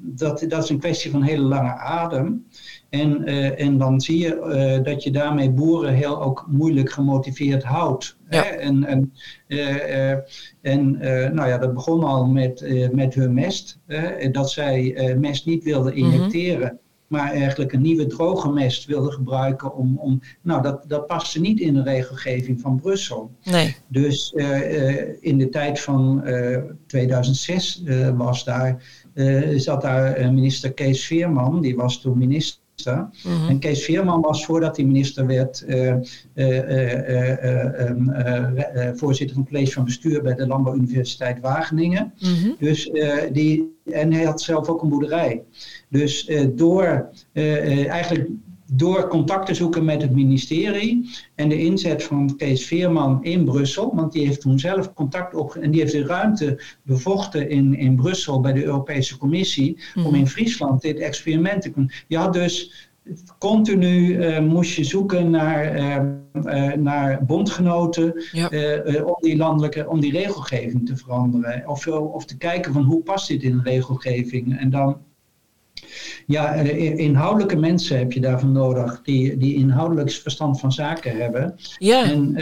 dat, 0.00 0.44
dat 0.48 0.64
is 0.64 0.70
een 0.70 0.78
kwestie 0.78 1.10
van 1.10 1.22
hele 1.22 1.42
lange 1.42 1.74
adem. 1.74 2.44
En, 2.90 3.28
uh, 3.28 3.60
en 3.60 3.78
dan 3.78 4.00
zie 4.00 4.18
je 4.18 4.36
uh, 4.78 4.84
dat 4.84 5.02
je 5.02 5.10
daarmee 5.10 5.50
boeren 5.50 5.94
heel 5.94 6.22
ook 6.22 6.46
moeilijk 6.48 6.90
gemotiveerd 6.90 7.62
houdt. 7.62 8.16
Ja. 8.30 8.42
Hè? 8.42 8.48
En, 8.48 8.84
en, 8.84 9.12
uh, 9.48 10.10
en 10.60 10.98
nou 11.34 11.48
ja, 11.48 11.58
dat 11.58 11.74
begon 11.74 12.04
al 12.04 12.26
met, 12.26 12.90
met 12.92 13.14
hun 13.14 13.34
mest. 13.34 13.78
dat 14.32 14.50
zij 14.50 15.14
mest 15.18 15.46
niet 15.46 15.64
wilden 15.64 15.92
mhm. 15.92 16.04
injecteren. 16.04 16.60
Mm 16.60 16.68
-hmm. 16.68 16.88
Maar 17.06 17.30
eigenlijk 17.30 17.72
een 17.72 17.82
nieuwe 17.82 18.06
droge 18.06 18.52
mest 18.52 18.86
wilden 18.86 19.12
gebruiken 19.12 19.74
om. 19.74 19.98
om 19.98 20.20
nou, 20.42 20.62
dat, 20.62 20.84
dat 20.88 21.06
paste 21.06 21.40
niet 21.40 21.60
in 21.60 21.74
de 21.74 21.82
regelgeving 21.82 22.60
van 22.60 22.80
Brussel. 22.80 23.30
Nee. 23.42 23.76
Dus 23.88 24.32
in 25.20 25.38
de 25.38 25.48
tijd 25.48 25.80
van 25.80 26.24
2006 26.86 27.82
was 28.16 28.44
daar, 28.44 28.82
zat 29.56 29.82
daar 29.82 30.32
minister 30.32 30.72
Kees 30.72 31.06
Veerman, 31.06 31.60
die 31.60 31.76
was 31.76 32.00
toen 32.00 32.18
minister 32.18 32.60
Mhm. 32.84 33.48
En 33.48 33.58
Kees 33.58 33.84
Veerman 33.84 34.20
was 34.20 34.44
voordat 34.44 34.76
hij 34.76 34.84
minister 34.84 35.26
werd 35.26 35.64
uh, 35.68 35.94
voorzitter 38.94 39.34
van 39.34 39.42
het 39.42 39.52
college 39.52 39.72
van 39.72 39.84
bestuur 39.84 40.22
bij 40.22 40.34
de 40.34 40.46
Landbouwuniversiteit 40.46 41.40
Wageningen. 41.40 42.12
Mhm. 42.20 42.50
Dus, 42.58 42.90
die, 43.32 43.76
en 43.84 44.12
hij 44.12 44.24
had 44.24 44.40
zelf 44.40 44.68
ook 44.68 44.82
een 44.82 44.88
boerderij. 44.88 45.42
Dus 45.88 46.30
door 46.54 47.08
eigenlijk 47.32 48.28
door 48.72 49.08
contact 49.08 49.46
te 49.46 49.54
zoeken 49.54 49.84
met 49.84 50.02
het 50.02 50.10
ministerie 50.10 51.10
en 51.34 51.48
de 51.48 51.58
inzet 51.58 52.02
van 52.02 52.36
Kees 52.36 52.66
Veerman 52.66 53.24
in 53.24 53.44
Brussel, 53.44 53.94
want 53.94 54.12
die 54.12 54.26
heeft 54.26 54.40
toen 54.40 54.58
zelf 54.58 54.92
contact 54.92 55.34
op 55.34 55.54
en 55.54 55.70
die 55.70 55.80
heeft 55.80 55.92
de 55.92 56.06
ruimte 56.06 56.62
bevochten 56.82 57.50
in, 57.50 57.76
in 57.76 57.96
Brussel 57.96 58.40
bij 58.40 58.52
de 58.52 58.64
Europese 58.64 59.18
Commissie 59.18 59.78
om 59.94 60.02
mhm. 60.02 60.14
in 60.14 60.26
Friesland 60.26 60.82
dit 60.82 60.98
experiment 60.98 61.62
te 61.62 61.70
kunnen. 61.70 61.92
Je 62.06 62.16
had 62.16 62.32
dus 62.32 62.88
continu 63.38 64.16
uh, 64.16 64.40
moest 64.40 64.74
je 64.74 64.84
zoeken 64.84 65.30
naar, 65.30 65.76
uh, 65.76 65.96
uh, 66.32 66.72
naar 66.72 67.24
bondgenoten 67.24 68.12
om 69.04 69.16
die 69.20 69.36
landelijke, 69.36 69.88
om 69.88 70.00
die 70.00 70.12
regelgeving 70.12 70.86
te 70.86 70.96
veranderen. 70.96 71.68
Of, 71.68 71.86
of 71.86 72.24
te 72.24 72.36
kijken 72.36 72.72
van 72.72 72.82
hoe 72.82 73.02
past 73.02 73.28
dit 73.28 73.42
in 73.42 73.56
de 73.56 73.70
regelgeving. 73.70 74.58
En 74.58 74.70
dan 74.70 74.96
ja, 76.26 76.54
eh, 76.54 76.98
inhoudelijke 76.98 77.56
mensen 77.56 77.98
heb 77.98 78.12
je 78.12 78.20
daarvan 78.20 78.52
nodig, 78.52 79.02
die, 79.02 79.36
die 79.36 79.54
inhoudelijk 79.54 80.10
verstand 80.10 80.60
van 80.60 80.72
zaken 80.72 81.16
hebben. 81.16 81.54
Ja. 81.78 82.10
En 82.10 82.34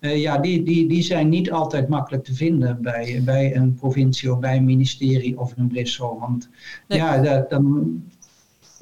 uh, 0.00 0.16
ja, 0.16 0.38
die, 0.38 0.62
die, 0.62 0.88
die 0.88 1.02
zijn 1.02 1.28
niet 1.28 1.50
altijd 1.50 1.88
makkelijk 1.88 2.24
te 2.24 2.34
vinden 2.34 2.82
bij, 2.82 3.22
bij 3.24 3.56
een 3.56 3.74
provincie 3.74 4.32
of 4.32 4.38
bij 4.38 4.56
een 4.56 4.64
ministerie 4.64 5.38
of 5.38 5.52
een 5.56 5.68
Brussel. 5.68 6.18
Want 6.20 6.48
ja, 6.88 7.18
dat, 7.18 7.50
dan, 7.50 8.02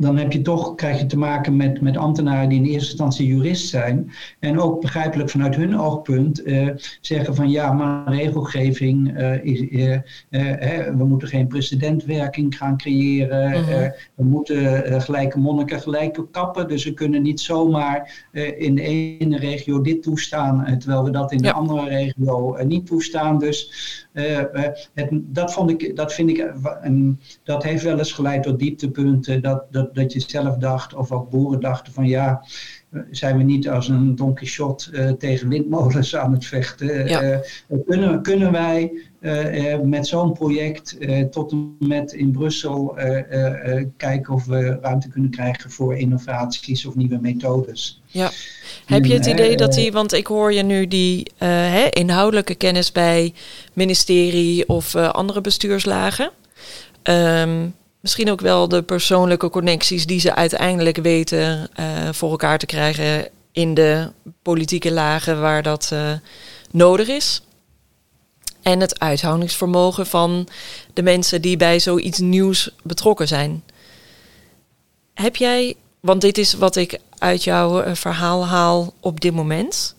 dan 0.02 0.16
heb 0.16 0.32
je 0.32 0.42
toch, 0.42 0.74
krijg 0.74 0.98
je 0.98 1.06
te 1.06 1.18
maken 1.18 1.56
met, 1.56 1.80
met 1.80 1.96
ambtenaren 1.96 2.48
die 2.48 2.58
in 2.58 2.64
eerste 2.64 2.90
instantie 2.90 3.26
jurist 3.26 3.68
zijn. 3.68 4.10
En 4.38 4.60
ook 4.60 4.80
begrijpelijk 4.80 5.30
vanuit 5.30 5.56
hun 5.56 5.78
oogpunt 5.78 6.46
uh, 6.46 6.68
zeggen 7.00 7.34
van 7.34 7.50
ja, 7.50 7.72
maar 7.72 8.14
regelgeving, 8.14 9.18
uh, 9.18 9.44
is, 9.44 9.60
uh, 9.60 9.98
we 10.96 11.04
moeten 11.04 11.28
geen 11.28 11.46
precedentwerking 11.46 12.56
gaan 12.56 12.76
creëren. 12.76 13.50
Mhm. 13.50 13.90
we 14.14 14.24
moeten 14.24 15.02
gelijke 15.02 15.38
monniken 15.38 15.80
gelijke 15.80 16.26
kappen. 16.30 16.68
Dus 16.68 16.84
we 16.84 16.94
kunnen 16.94 17.22
niet 17.22 17.40
zomaar 17.40 18.26
in 18.56 18.74
de 18.74 18.82
ene 18.82 19.38
regio 19.38 19.80
dit 19.80 20.02
toestaan, 20.02 20.78
terwijl 20.78 21.04
we 21.04 21.10
dat 21.10 21.32
in 21.32 21.38
de 21.38 21.52
andere 21.52 21.88
regio 21.88 22.56
niet 22.64 22.86
toestaan. 22.86 23.38
Dus 23.38 23.70
het, 24.12 24.90
dat, 25.22 25.52
vond 25.52 25.70
ik, 25.70 25.96
dat 25.96 26.14
vind 26.14 26.30
ik, 26.30 26.52
dat 27.42 27.62
heeft 27.62 27.82
wel 27.82 27.98
eens 27.98 28.12
geleid 28.12 28.42
tot 28.42 28.58
dieptepunten. 28.58 29.42
Dat, 29.42 29.64
dat 29.70 29.94
dat, 29.94 30.12
je 30.12 30.20
zelf 30.20 30.56
dacht, 30.56 30.94
of 30.94 31.12
ook 31.12 31.30
boeren 31.30 31.60
dachten 31.60 31.92
van 31.92 32.06
ja, 32.06 32.44
zijn 33.10 33.36
we 33.36 33.42
niet 33.42 33.68
als 33.68 33.88
een 33.88 34.16
Don 34.16 34.34
Quixote 34.34 34.90
uh, 34.92 35.10
tegen 35.10 35.48
windmolens 35.48 36.16
aan 36.16 36.32
het 36.32 36.44
vechten? 36.44 37.08
Ja. 37.08 37.22
Uh, 37.22 37.38
kunnen, 37.86 38.22
kunnen 38.22 38.52
wij 38.52 38.92
uh, 39.20 39.78
met 39.80 40.06
zo'n 40.06 40.32
project 40.32 40.96
tot 41.30 41.52
en 41.52 41.76
met 41.78 42.12
in 42.12 42.30
Brussel 42.30 42.94
kijken 43.96 44.34
of 44.34 44.44
we 44.44 44.78
ruimte 44.80 45.08
kunnen 45.08 45.30
krijgen 45.30 45.70
voor 45.70 45.96
innovaties 45.96 46.86
of 46.86 46.94
nieuwe 46.94 47.18
methodes? 47.20 48.02
Ja. 48.06 48.30
Heb 48.86 49.04
je 49.04 49.14
het 49.14 49.26
idee 49.26 49.56
dat 49.56 49.74
die, 49.74 49.92
want 49.92 50.12
ik 50.12 50.26
hoor 50.26 50.52
je 50.52 50.62
nu 50.62 50.88
die 50.88 51.30
hè, 51.38 51.88
inhoudelijke 51.88 52.54
kennis 52.54 52.92
bij 52.92 53.34
ministerie 53.72 54.68
of 54.68 54.94
andere 54.94 55.40
bestuurslagen. 55.40 56.30
Um, 57.02 57.74
misschien 58.02 58.30
ook 58.30 58.40
wel 58.40 58.68
de 58.68 58.82
persoonlijke 58.82 59.50
connecties 59.50 60.06
die 60.06 60.20
ze 60.20 60.34
uiteindelijk 60.34 60.96
weten 60.96 61.70
uh, 61.80 62.08
voor 62.12 62.30
elkaar 62.30 62.58
te 62.58 62.66
krijgen 62.66 63.28
in 63.52 63.74
de 63.74 64.10
politieke 64.42 64.92
lagen 64.92 65.40
waar 65.40 65.62
dat 65.62 65.90
uh, 65.92 66.12
nodig 66.70 67.08
is. 67.08 67.42
En 68.62 68.80
het 68.80 68.98
uithoudingsvermogen 68.98 70.06
van 70.06 70.48
de 70.92 71.02
mensen 71.02 71.42
die 71.42 71.56
bij 71.56 71.78
zoiets 71.78 72.18
nieuws 72.18 72.70
betrokken 72.82 73.28
zijn. 73.28 73.64
Heb 75.14 75.36
jij, 75.36 75.74
want 76.00 76.20
dit 76.20 76.38
is 76.38 76.52
wat 76.52 76.76
ik 76.76 76.98
uit 77.18 77.44
jouw 77.44 77.84
uh, 77.84 77.94
verhaal 77.94 78.46
haal 78.46 78.94
op 79.00 79.20
dit 79.20 79.32
moment. 79.32 79.94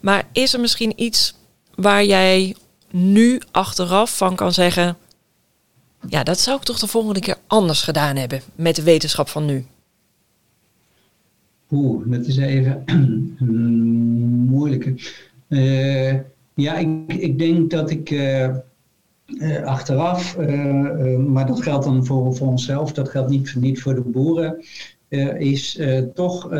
Maar 0.00 0.28
is 0.32 0.54
er 0.54 0.60
misschien 0.60 0.92
iets 0.96 1.34
waar 1.74 2.04
jij 2.04 2.56
nu 2.90 3.40
achteraf 3.50 4.16
van 4.16 4.36
kan 4.36 4.52
zeggen: 4.52 4.96
ja, 6.08 6.22
dat 6.22 6.40
zou 6.40 6.56
ik 6.56 6.62
toch 6.62 6.78
de 6.78 6.86
volgende 6.86 7.20
keer 7.20 7.36
anders 7.46 7.82
gedaan 7.82 8.16
hebben 8.16 8.40
met 8.54 8.76
de 8.76 8.82
wetenschap 8.82 9.28
van 9.28 9.44
nu. 9.44 9.66
Oeh, 11.70 12.02
dat 12.06 12.26
is 12.26 12.36
even 12.36 12.84
moeilijk. 14.48 14.84
Uh, 15.48 16.14
ja, 16.54 16.76
ik, 16.76 16.88
ik 17.06 17.38
denk 17.38 17.70
dat 17.70 17.90
ik 17.90 18.10
uh, 18.10 18.48
uh, 19.26 19.62
achteraf, 19.64 20.36
maar 21.18 21.46
dat 21.46 21.62
geldt 21.62 21.84
dan 21.84 22.06
voor, 22.06 22.36
voor 22.36 22.48
onszelf, 22.48 22.92
dat 22.92 23.08
geldt 23.08 23.30
niet, 23.30 23.54
niet 23.54 23.82
voor 23.82 23.94
de 23.94 24.00
boeren, 24.00 24.64
is 25.38 25.80
toch 26.14 26.50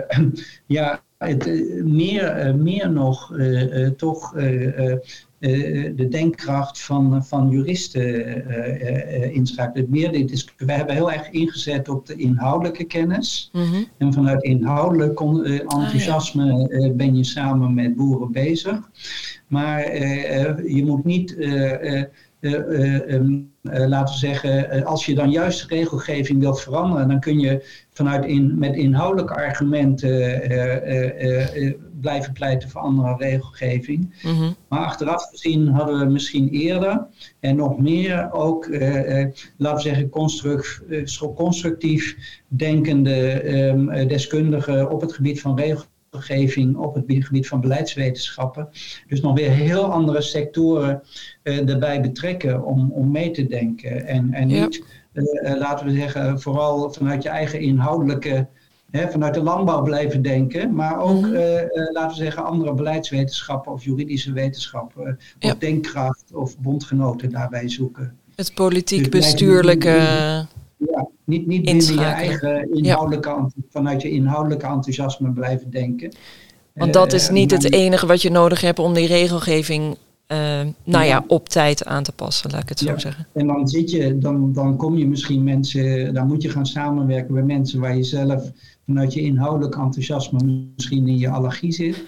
ja, 0.66 1.02
het, 1.18 1.46
meer, 1.84 2.54
meer 2.56 2.90
nog 2.90 3.36
toch 3.96 4.34
de 5.96 6.06
denkkracht 6.10 6.82
van, 6.82 7.24
van 7.24 7.50
juristen 7.50 9.32
inschakelen. 9.32 9.86
Meer 9.90 10.12
dit 10.12 10.52
we 10.56 10.72
hebben 10.72 10.94
heel 10.94 11.12
erg 11.12 11.30
ingezet 11.30 11.88
op 11.88 12.06
de 12.06 12.14
inhoudelijke 12.14 12.84
kennis. 12.84 13.50
Mhm. 13.52 13.82
En 13.98 14.12
vanuit 14.12 14.42
inhoudelijk 14.42 15.20
enthousiasme 15.20 16.52
ah, 16.52 16.96
ben 16.96 17.16
je 17.16 17.24
samen 17.24 17.74
met 17.74 17.96
boeren 17.96 18.32
bezig. 18.32 18.90
Maar 19.46 19.96
je 20.66 20.82
moet 20.84 21.04
niet 21.04 21.36
um, 22.40 23.51
laten 23.62 24.14
we 24.14 24.20
zeggen, 24.20 24.84
als 24.84 25.06
je 25.06 25.14
dan 25.14 25.30
juist 25.30 25.68
de 25.68 25.74
regelgeving 25.74 26.40
wilt 26.40 26.60
veranderen, 26.60 27.08
dan 27.08 27.20
kun 27.20 27.38
je 27.40 27.66
vanuit 27.92 28.24
in, 28.24 28.58
met 28.58 28.76
inhoudelijke 28.76 29.34
argumenten 29.34 30.40
blijven 32.00 32.32
pleiten 32.32 32.70
voor 32.70 32.80
andere 32.80 33.16
regelgeving. 33.18 34.14
Mhm. 34.22 34.52
Maar 34.68 34.84
achteraf 34.84 35.28
gezien 35.30 35.68
hadden 35.68 35.98
we 35.98 36.04
misschien 36.04 36.48
eerder 36.48 37.06
en 37.40 37.56
nog 37.56 37.78
meer 37.78 38.32
ook, 38.32 38.68
laten 39.56 39.76
we 39.76 39.80
zeggen, 39.80 40.08
constructief, 40.08 41.18
constructief 41.34 42.16
denkende 42.48 43.48
um, 43.68 44.08
deskundigen 44.08 44.90
op 44.90 45.00
het 45.00 45.12
gebied 45.12 45.40
van 45.40 45.54
regelgeving 45.54 45.90
op 46.76 46.94
het 46.94 47.04
gebied 47.06 47.48
van 47.48 47.60
beleidswetenschappen. 47.60 48.68
Dus 49.08 49.20
nog 49.20 49.34
weer 49.34 49.50
heel 49.50 49.84
andere 49.84 50.22
sectoren 50.22 51.02
uh, 51.42 51.68
erbij 51.68 52.00
betrekken 52.00 52.64
om, 52.64 52.90
om 52.92 53.10
mee 53.10 53.30
te 53.30 53.46
denken. 53.46 54.06
En, 54.06 54.32
en 54.32 54.46
niet, 54.46 54.84
uh, 55.12 55.24
laten 55.56 55.86
we 55.86 55.92
zeggen, 55.92 56.40
vooral 56.40 56.92
vanuit 56.92 57.22
je 57.22 57.28
eigen 57.28 57.60
inhoudelijke, 57.60 58.48
hè, 58.90 59.10
vanuit 59.10 59.34
de 59.34 59.42
landbouw 59.42 59.82
blijven 59.82 60.22
denken. 60.22 60.74
Maar 60.74 61.00
ook, 61.00 61.20
mm 61.20 61.30
laten 61.92 62.18
we 62.18 62.24
zeggen, 62.24 62.44
andere 62.44 62.74
beleidswetenschappen 62.74 63.72
of 63.72 63.84
juridische 63.84 64.32
wetenschappen. 64.32 65.18
Of 65.40 65.54
denkkracht 65.54 66.24
of 66.34 66.58
bondgenoten 66.58 67.30
daarbij 67.30 67.68
zoeken. 67.68 68.16
Het 68.34 68.54
politiek-bestuurlijke... 68.54 70.46
Dus 70.78 70.88
ja, 70.90 71.08
niet, 71.24 71.46
niet 71.46 71.64
binnen 71.64 71.94
je 71.94 72.00
eigen 72.00 72.74
inhoudelijke, 72.74 73.50
vanuit 73.70 74.02
je 74.02 74.10
inhoudelijke 74.10 74.66
enthousiasme 74.66 75.30
blijven 75.30 75.70
denken. 75.70 76.12
Want 76.74 76.92
dat 76.92 77.12
is 77.12 77.26
eh, 77.26 77.32
niet 77.32 77.50
het 77.50 77.72
enige 77.72 78.06
wat 78.06 78.22
je 78.22 78.30
nodig 78.30 78.60
hebt 78.60 78.78
om 78.78 78.94
die 78.94 79.06
regelgeving 79.06 79.96
uh, 80.28 80.60
nou 80.84 81.04
ja, 81.04 81.24
op 81.26 81.48
tijd 81.48 81.84
aan 81.84 82.02
te 82.02 82.12
passen, 82.12 82.50
laat 82.50 82.62
ik 82.62 82.68
het 82.68 82.78
zo 82.78 82.98
zeggen. 82.98 83.26
En 83.32 83.46
dan 83.46 83.68
zit 83.68 83.90
je, 83.90 84.18
dan, 84.18 84.52
dan 84.52 84.76
kom 84.76 84.96
je 84.96 85.06
misschien 85.06 85.42
mensen, 85.42 86.14
dan 86.14 86.26
moet 86.26 86.42
je 86.42 86.48
gaan 86.48 86.66
samenwerken 86.66 87.34
met 87.34 87.46
mensen 87.46 87.80
waar 87.80 87.96
je 87.96 88.02
zelf 88.02 88.50
vanuit 88.86 89.12
je 89.12 89.20
inhoudelijk 89.20 89.76
enthousiasme 89.76 90.68
misschien 90.76 91.08
in 91.08 91.18
je 91.18 91.28
allergie 91.28 91.72
zit. 91.72 92.02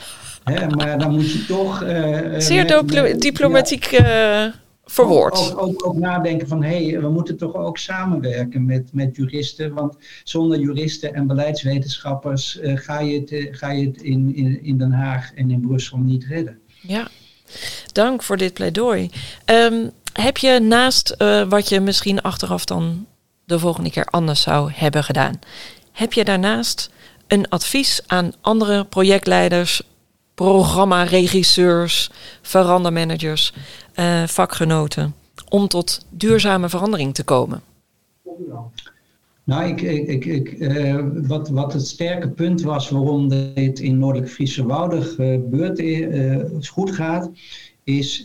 Hè, 0.44 0.68
maar 0.68 0.98
dan 0.98 1.14
moet 1.14 1.32
je 1.32 1.44
toch. 1.46 1.82
Uh, 1.82 2.38
Zeer 2.38 2.84
diplomatiek. 3.18 3.84
Ja 3.84 4.62
verwoord. 4.84 5.56
Ook, 5.56 5.86
ook, 5.86 5.96
nadenken 5.96 6.48
van 6.48 6.62
hé, 6.62 6.90
hey, 6.90 7.00
we 7.00 7.08
moeten 7.08 7.36
toch 7.36 7.54
ook 7.54 7.78
samenwerken 7.78 8.64
met, 8.64 8.92
met 8.92 9.16
juristen. 9.16 9.74
Want 9.74 9.96
zonder 10.24 10.58
juristen 10.58 11.14
en 11.14 11.26
beleidswetenschappers 11.26 12.60
uh, 12.60 12.76
ga 12.76 13.00
je 13.00 13.20
het, 13.20 13.30
uh, 13.30 13.48
ga 13.50 13.70
je 13.70 13.86
het 13.86 14.02
in, 14.02 14.34
in, 14.34 14.64
in 14.64 14.78
Den 14.78 14.92
Haag 14.92 15.34
en 15.34 15.50
in 15.50 15.60
Brussel 15.60 15.98
niet 15.98 16.24
redden. 16.24 16.58
Ja, 16.80 17.08
dank 17.92 18.22
voor 18.22 18.36
dit 18.36 18.52
pleidooi. 18.52 19.10
Um, 19.46 19.90
heb 20.12 20.36
je 20.36 20.58
naast 20.60 21.14
uh, 21.18 21.42
wat 21.48 21.68
je 21.68 21.80
misschien 21.80 22.22
achteraf 22.22 22.64
dan 22.64 23.06
de 23.44 23.58
volgende 23.58 23.90
keer 23.90 24.04
anders 24.04 24.42
zou 24.42 24.70
hebben 24.74 25.04
gedaan, 25.04 25.38
heb 25.92 26.12
je 26.12 26.24
daarnaast 26.24 26.90
een 27.26 27.48
advies 27.48 28.00
aan 28.06 28.32
andere 28.40 28.84
projectleiders, 28.84 29.82
programmaregisseurs, 30.34 32.10
verandermanagers, 32.42 33.54
uh, 33.94 34.26
vakgenoten 34.26 35.14
om 35.48 35.68
tot 35.68 36.06
duurzame 36.10 36.68
verandering 36.68 37.14
te 37.14 37.24
komen? 37.24 37.62
Nou, 39.44 39.68
ik, 39.68 39.80
ik, 39.80 40.24
ik, 40.24 40.52
uh, 40.52 41.04
wat, 41.26 41.48
wat 41.48 41.72
het 41.72 41.86
sterke 41.86 42.28
punt 42.28 42.62
was 42.62 42.90
waarom 42.90 43.28
dit 43.28 43.80
in 43.80 43.98
Noordelijk 43.98 44.30
Friese 44.30 44.66
Wouden 44.66 45.02
gebeurt, 45.02 45.78
uh, 45.78 46.44
goed 46.60 46.90
gaat, 46.90 47.30
is, 47.82 48.22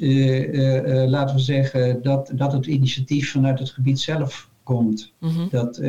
laten 1.08 1.36
we 1.36 1.42
zeggen, 1.42 2.02
dat, 2.02 2.32
dat 2.34 2.52
het 2.52 2.66
initiatief 2.66 3.32
vanuit 3.32 3.60
het 3.60 3.70
gebied 3.70 4.00
zelf 4.00 4.50
komt. 4.64 5.12
Mm 5.20 5.48
Dat 5.50 5.82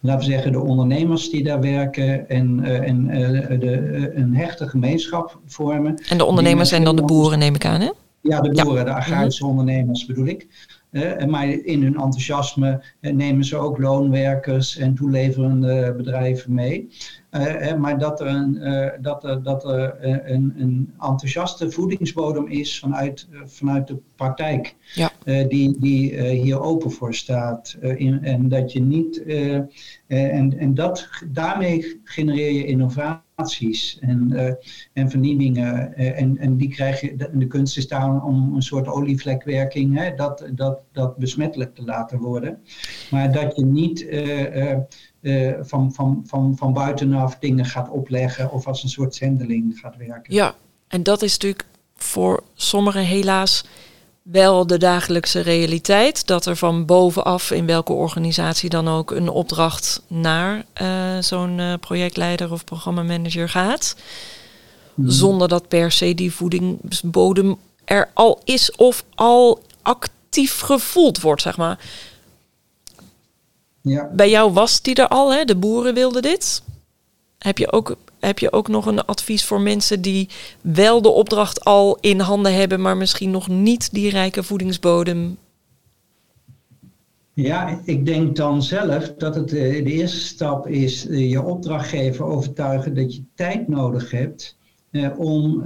laten 0.00 0.26
we 0.26 0.32
zeggen, 0.32 0.52
de 0.52 0.60
ondernemers 0.60 1.30
die 1.30 1.44
daar 1.44 1.60
werken 1.60 2.28
en, 2.28 2.58
uh, 2.58 2.88
en 2.88 3.08
uh, 3.08 3.60
de, 3.60 4.10
een 4.14 4.36
hechte 4.36 4.68
gemeenschap 4.68 5.40
vormen. 5.46 6.02
En 6.08 6.18
de 6.18 6.24
ondernemers 6.24 6.68
zijn 6.68 6.84
dan 6.84 6.96
de 6.96 7.02
boeren, 7.02 7.38
neem 7.38 7.54
ik 7.54 7.64
aan, 7.64 7.80
hè? 7.80 7.90
Ja, 8.20 8.40
de 8.40 8.62
boeren, 8.62 8.84
de 8.84 8.94
agrarische 8.94 9.42
mhm. 9.42 9.50
ondernemers 9.50 10.06
bedoel 10.06 10.26
ik. 10.26 10.46
Uh, 10.90 11.24
maar 11.24 11.48
in 11.48 11.82
hun 11.82 11.94
enthousiasme 11.94 12.82
nemen 13.00 13.44
ze 13.44 13.56
ook 13.56 13.78
loonwerkers 13.78 14.76
en 14.76 14.94
toeleverende 14.94 15.94
bedrijven 15.96 16.54
mee. 16.54 16.88
Uh, 17.30 17.74
maar 17.74 17.98
dat 17.98 18.20
er, 18.20 18.26
een, 18.26 18.60
dat 19.00 19.24
er, 19.24 19.42
dat 19.42 19.64
er 19.64 19.96
een, 20.04 20.54
een, 20.56 20.92
enthousiaste 21.00 21.70
voedingsbodem 21.70 22.46
is 22.46 22.78
vanuit, 22.78 23.28
vanuit 23.44 23.86
de 23.86 23.96
praktijk. 24.16 24.74
Ja. 24.94 25.10
Die 25.26 25.78
die 25.78 26.20
hier 26.20 26.60
open 26.60 26.90
voor 26.90 27.14
staat. 27.14 27.76
In, 27.80 28.24
en 28.24 28.48
dat 28.48 28.72
je 28.72 28.80
niet. 28.80 29.22
en 30.06 30.58
en 30.58 30.74
dat, 30.74 31.08
daarmee 31.28 32.00
genereer 32.04 32.52
je 32.52 32.66
innovatie 32.66 33.24
en, 34.00 34.58
en 34.92 35.10
vernieuwingen. 35.10 35.94
En, 35.96 36.38
en 36.38 36.56
die 36.56 36.68
krijg 36.68 37.00
je, 37.00 37.16
de, 37.16 37.30
de, 37.32 37.46
kunst 37.46 37.76
is 37.76 37.88
daar 37.88 38.22
om 38.22 38.54
een 38.54 38.62
soort 38.62 38.86
olievlekwerking, 38.86 39.98
hè, 39.98 40.14
dat, 40.14 40.46
dat, 40.54 40.78
dat 40.92 41.16
besmettelijk 41.16 41.74
te 41.74 41.82
laten 41.82 42.18
worden. 42.18 42.58
Maar 43.10 43.32
dat 43.32 43.56
je 43.56 43.64
niet 43.64 44.06
van, 45.60 45.92
van, 45.92 46.22
van, 46.26 46.56
van 46.56 46.72
buitenaf 46.72 47.38
dingen 47.38 47.64
gaat 47.64 47.90
opleggen 47.90 48.52
of 48.52 48.66
als 48.66 48.82
een 48.82 48.88
soort 48.88 49.14
zendeling 49.14 49.78
gaat 49.78 49.96
werken. 49.96 50.34
Ja, 50.34 50.54
en 50.88 51.02
dat 51.02 51.22
is 51.22 51.32
natuurlijk 51.32 51.66
voor 51.96 52.42
sommigen 52.54 53.04
helaas 53.04 53.64
wel 54.30 54.66
de 54.66 54.78
dagelijkse 54.78 55.40
realiteit. 55.40 56.26
Dat 56.26 56.46
er 56.46 56.56
van 56.56 56.84
bovenaf, 56.84 57.50
in 57.50 57.66
welke 57.66 57.92
organisatie 57.92 58.70
dan 58.70 58.88
ook, 58.88 59.10
een 59.10 59.28
opdracht 59.28 60.02
naar 60.06 60.64
uh, 60.82 61.18
zo'n 61.20 61.58
uh, 61.58 61.74
projectleider 61.80 62.52
of 62.52 62.64
programmamanager 62.64 63.48
gaat. 63.48 63.96
Hmm. 64.94 65.10
Zonder 65.10 65.48
dat 65.48 65.68
per 65.68 65.92
se 65.92 66.14
die 66.14 66.32
voedingsbodem 66.32 67.56
er 67.84 68.10
al 68.14 68.40
is 68.44 68.72
of 68.72 69.04
al 69.14 69.62
actief 69.82 70.60
gevoeld 70.60 71.20
wordt, 71.20 71.42
zeg 71.42 71.56
maar. 71.56 71.78
Ja. 73.80 74.10
Bij 74.12 74.30
jou 74.30 74.52
was 74.52 74.82
die 74.82 74.94
er 74.94 75.08
al, 75.08 75.32
hè? 75.32 75.44
de 75.44 75.56
boeren 75.56 75.94
wilden 75.94 76.22
dit. 76.22 76.62
Heb 77.38 77.58
je 77.58 77.72
ook 77.72 77.96
heb 78.26 78.38
je 78.38 78.52
ook 78.52 78.68
nog 78.68 78.86
een 78.86 79.04
advies 79.04 79.44
voor 79.44 79.60
mensen 79.60 80.00
die 80.00 80.28
wel 80.60 81.02
de 81.02 81.08
opdracht 81.08 81.64
al 81.64 81.98
in 82.00 82.20
handen 82.20 82.54
hebben, 82.54 82.80
maar 82.80 82.96
misschien 82.96 83.30
nog 83.30 83.48
niet 83.48 83.92
die 83.92 84.10
rijke 84.10 84.42
voedingsbodem? 84.42 85.36
Ja, 87.34 87.80
ik 87.84 88.06
denk 88.06 88.36
dan 88.36 88.62
zelf 88.62 89.14
dat 89.18 89.34
het 89.34 89.52
eh, 89.52 89.84
de 89.84 89.92
eerste 89.92 90.20
stap 90.20 90.68
is 90.68 91.08
eh, 91.08 91.30
je 91.30 91.42
opdrachtgever 91.42 92.24
overtuigen 92.24 92.94
dat 92.94 93.14
je 93.14 93.22
tijd 93.34 93.68
nodig 93.68 94.10
hebt 94.10 94.56
eh, 94.90 95.18
om, 95.18 95.62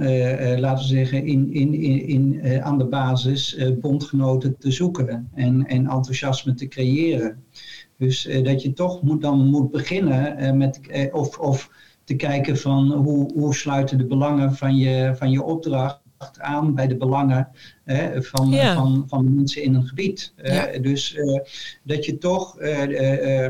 laten 0.57 0.87
we 0.87 0.95
zeggen, 0.95 1.25
in, 1.25 1.53
in, 1.53 1.73
in, 2.07 2.41
aan 2.61 2.77
de 2.77 2.85
basis 2.85 3.57
bondgenoten 3.79 4.57
te 4.57 4.71
zoeken 4.71 5.29
en, 5.33 5.67
en 5.67 5.87
enthousiasme 5.87 6.53
te 6.53 6.67
creëren. 6.67 7.43
Dus 7.97 8.29
dat 8.43 8.61
je 8.61 8.73
toch 8.73 9.01
moet, 9.01 9.21
dan 9.21 9.47
moet 9.47 9.71
beginnen 9.71 10.57
met, 10.57 10.79
of, 11.11 11.37
of 11.37 11.69
te 12.11 12.17
kijken 12.17 12.57
van 12.57 12.91
hoe, 12.91 13.31
hoe 13.33 13.55
sluiten 13.55 13.97
de 13.97 14.05
belangen 14.05 14.55
van 14.55 14.75
je, 14.75 15.11
van 15.15 15.31
je 15.31 15.43
opdracht 15.43 15.99
aan 16.37 16.75
bij 16.75 16.87
de 16.87 16.97
belangen 16.97 17.49
hè, 17.83 18.23
van, 18.23 18.53
van, 18.53 19.03
van 19.07 19.25
de 19.25 19.31
mensen 19.31 19.63
in 19.63 19.73
een 19.73 19.87
gebied. 19.87 20.33
Uh, 20.37 20.63
dus 20.81 21.15
uh, 21.15 21.39
dat 21.83 22.05
je 22.05 22.17
toch 22.17 22.61
uh, 22.61 23.49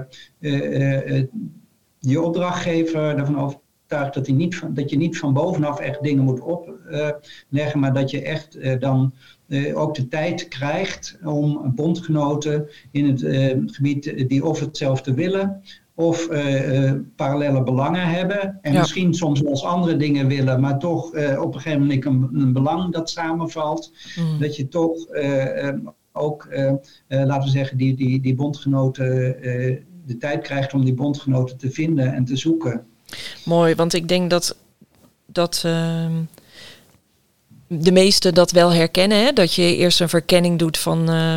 je 2.00 2.22
opdrachtgever 2.22 3.18
ervan 3.18 3.40
overtuigt 3.40 4.14
dat, 4.14 4.26
hij 4.26 4.36
niet 4.36 4.56
van, 4.56 4.74
dat 4.74 4.90
je 4.90 4.98
niet 4.98 5.18
van 5.18 5.34
bovenaf 5.34 5.80
echt 5.80 6.04
dingen 6.04 6.24
moet 6.24 6.42
opleggen, 6.42 7.80
maar 7.80 7.94
dat 7.94 8.12
je 8.12 8.22
echt 8.22 8.82
dan 8.82 9.14
ook 9.74 9.96
de 9.96 10.08
tijd 10.08 10.48
krijgt 10.48 11.18
om 11.24 11.76
bondgenoten 11.76 12.70
in 12.92 13.06
het 13.06 13.22
gebied 13.76 14.30
die 14.30 14.46
of 14.46 14.60
hetzelfde 14.60 15.14
willen 15.14 15.62
of 15.96 16.30
uh, 16.30 16.92
parallele 17.16 17.64
belangen 17.64 18.08
hebben. 18.08 18.60
En 18.62 18.74
misschien 18.74 19.14
soms 19.14 19.42
wel 19.42 19.52
eens 19.52 19.64
andere 19.64 19.98
dingen 19.98 20.28
willen, 20.28 20.60
maar 20.60 20.80
toch 20.80 21.16
uh, 21.16 21.42
op 21.42 21.54
een 21.54 21.62
gegeven 21.62 21.82
moment 21.82 22.06
een, 22.06 22.30
een 22.34 22.54
belang 22.54 22.94
dat 22.94 23.10
samenvalt. 23.10 23.92
Mm. 24.16 24.40
Dat 24.40 24.56
je 24.56 24.68
toch 24.68 25.08
ook, 26.12 26.48
laten 27.08 27.44
we 27.44 27.50
zeggen, 27.50 27.78
die, 27.78 27.96
die, 27.96 28.22
die 28.22 28.36
bondgenoten 28.36 29.36
de 30.06 30.18
tijd 30.18 30.42
krijgt 30.42 30.74
om 30.74 30.86
die 30.86 30.94
bondgenoten 30.94 31.58
te 31.58 31.72
vinden 31.72 32.14
en 32.14 32.26
te 32.26 32.36
zoeken. 32.36 32.86
Mooi, 33.46 33.76
want 33.76 33.94
ik 33.94 34.08
denk 34.08 34.30
dat, 34.30 34.56
dat 35.26 35.62
ehm, 35.66 36.14
de 37.68 37.92
meesten 37.92 38.34
dat 38.34 38.52
wel 38.52 38.74
herkennen. 38.74 39.24
Hè? 39.24 39.34
Dat 39.34 39.54
je 39.54 39.76
eerst 39.76 40.02
een 40.02 40.10
verkenning 40.10 40.60
doet 40.60 40.78
van 40.78 41.10
uh, 41.10 41.36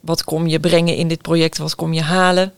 wat 0.00 0.24
kom 0.24 0.46
je 0.46 0.60
brengen 0.60 0.96
in 0.96 1.08
dit 1.08 1.22
project, 1.22 1.58
wat 1.58 1.74
kom 1.74 1.92
je 1.92 2.02
halen. 2.02 2.52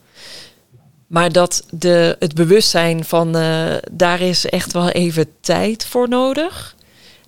Maar 1.11 1.33
dat 1.33 1.67
de, 1.71 2.17
het 2.19 2.35
bewustzijn 2.35 3.05
van 3.05 3.37
uh, 3.37 3.75
daar 3.93 4.21
is 4.21 4.47
echt 4.47 4.73
wel 4.73 4.89
even 4.89 5.27
tijd 5.41 5.85
voor 5.85 6.09
nodig. 6.09 6.77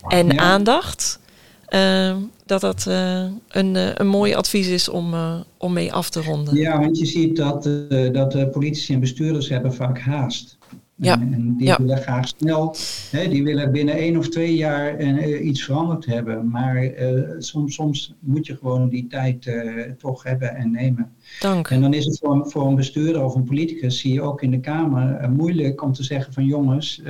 En 0.09 0.27
ja. 0.27 0.37
aandacht. 0.37 1.21
Uh, 1.69 2.17
dat 2.47 2.61
dat 2.61 2.85
uh, 2.89 3.25
een, 3.49 4.01
een 4.01 4.07
mooi 4.07 4.35
advies 4.35 4.67
is 4.67 4.89
om, 4.89 5.15
om 5.57 5.73
mee 5.73 5.93
af 5.93 6.11
te 6.11 6.23
ronden. 6.23 6.57
Ja, 6.57 6.79
want 6.79 6.99
je 6.99 7.07
ziet 7.07 7.37
dat, 7.37 7.69
dat 8.13 8.51
politici 8.51 8.95
en 8.95 9.01
bestuurders 9.01 9.49
hebben 9.49 9.75
vaak 9.75 9.99
haast. 9.99 10.57
Ja. 11.05 11.21
En, 11.21 11.33
en 11.33 11.55
die 11.57 11.67
ja. 11.67 11.77
willen 11.79 11.99
graag 11.99 12.29
snel, 12.29 12.77
hè, 13.11 13.29
die 13.29 13.43
willen 13.43 13.73
binnen 13.73 13.95
één 13.95 14.17
of 14.17 14.29
twee 14.29 14.55
jaar 14.55 15.01
uh, 15.01 15.47
iets 15.47 15.65
veranderd 15.65 16.07
hebben. 16.07 16.51
Maar 16.51 16.85
uh, 16.85 17.31
soms, 17.39 17.75
soms 17.75 18.15
moet 18.21 18.47
je 18.47 18.57
gewoon 18.57 18.89
die 18.89 19.07
tijd 19.07 19.47
uh, 19.47 19.83
toch 19.99 20.23
hebben 20.23 20.55
en 20.55 20.71
nemen. 20.71 21.13
Dank. 21.41 21.71
En 21.71 21.81
dan 21.81 21.95
is 21.95 22.05
het 22.05 22.19
voor, 22.19 22.51
voor 22.51 22.67
een 22.67 22.75
bestuurder 22.75 23.25
of 23.25 23.35
een 23.35 23.45
politicus, 23.45 24.01
zie 24.01 24.13
je 24.13 24.23
ook 24.23 24.43
in 24.43 24.51
de 24.51 24.61
Kamer, 24.61 25.31
moeilijk 25.31 25.83
om 25.83 25.93
te 25.93 26.03
zeggen 26.03 26.33
van 26.33 26.45
jongens, 26.45 27.03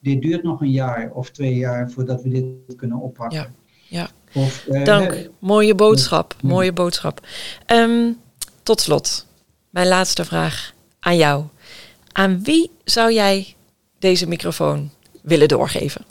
dit 0.00 0.22
duurt 0.22 0.42
nog 0.42 0.60
een 0.60 0.70
jaar 0.70 1.10
of 1.10 1.30
twee 1.30 1.54
jaar 1.54 1.90
voordat 1.90 2.22
we 2.22 2.28
dit 2.28 2.76
kunnen 2.76 3.00
oppakken. 3.00 3.38
Ja, 3.38 3.48
ja. 3.88 4.08
Of, 4.40 4.66
Dank. 4.84 5.30
mooie 5.38 5.74
boodschap, 5.74 6.36
mooie 6.42 6.72
boodschap. 6.72 7.26
Um, 7.72 8.16
tot 8.62 8.80
slot, 8.80 9.26
mijn 9.70 9.88
laatste 9.88 10.24
vraag 10.24 10.72
aan 11.00 11.16
jou. 11.16 11.44
Aan 12.16 12.42
wie 12.42 12.70
zou 12.84 13.12
jij 13.12 13.54
deze 13.98 14.28
microfoon 14.28 14.90
willen 15.22 15.48
doorgeven? 15.48 16.04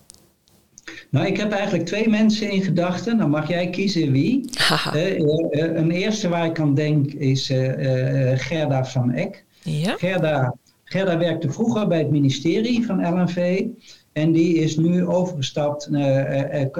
Nou, 1.09 1.27
ik 1.27 1.37
heb 1.37 1.51
eigenlijk 1.51 1.85
twee 1.85 2.09
mensen 2.09 2.51
in 2.51 2.61
gedachten. 2.61 3.17
Dan 3.17 3.29
mag 3.29 3.47
jij 3.47 3.69
kiezen 3.69 4.11
wie. 4.11 4.49
Uh, 4.59 5.19
uh, 5.19 5.75
een 5.75 5.91
eerste 5.91 6.29
waar 6.29 6.45
ik 6.45 6.59
aan 6.59 6.73
denk 6.73 7.11
is 7.11 7.49
uh, 7.49 8.31
Gerda 8.35 8.85
van 8.85 9.11
Eck. 9.11 9.45
Ja? 9.61 9.95
Gerda, 9.97 10.55
Gerda 10.83 11.17
werkte 11.17 11.51
vroeger 11.51 11.87
bij 11.87 11.97
het 11.97 12.11
ministerie 12.11 12.85
van 12.85 13.13
LNV. 13.13 13.65
En 14.13 14.31
die 14.31 14.55
is 14.55 14.77
nu 14.77 15.05
overgestapt 15.05 15.89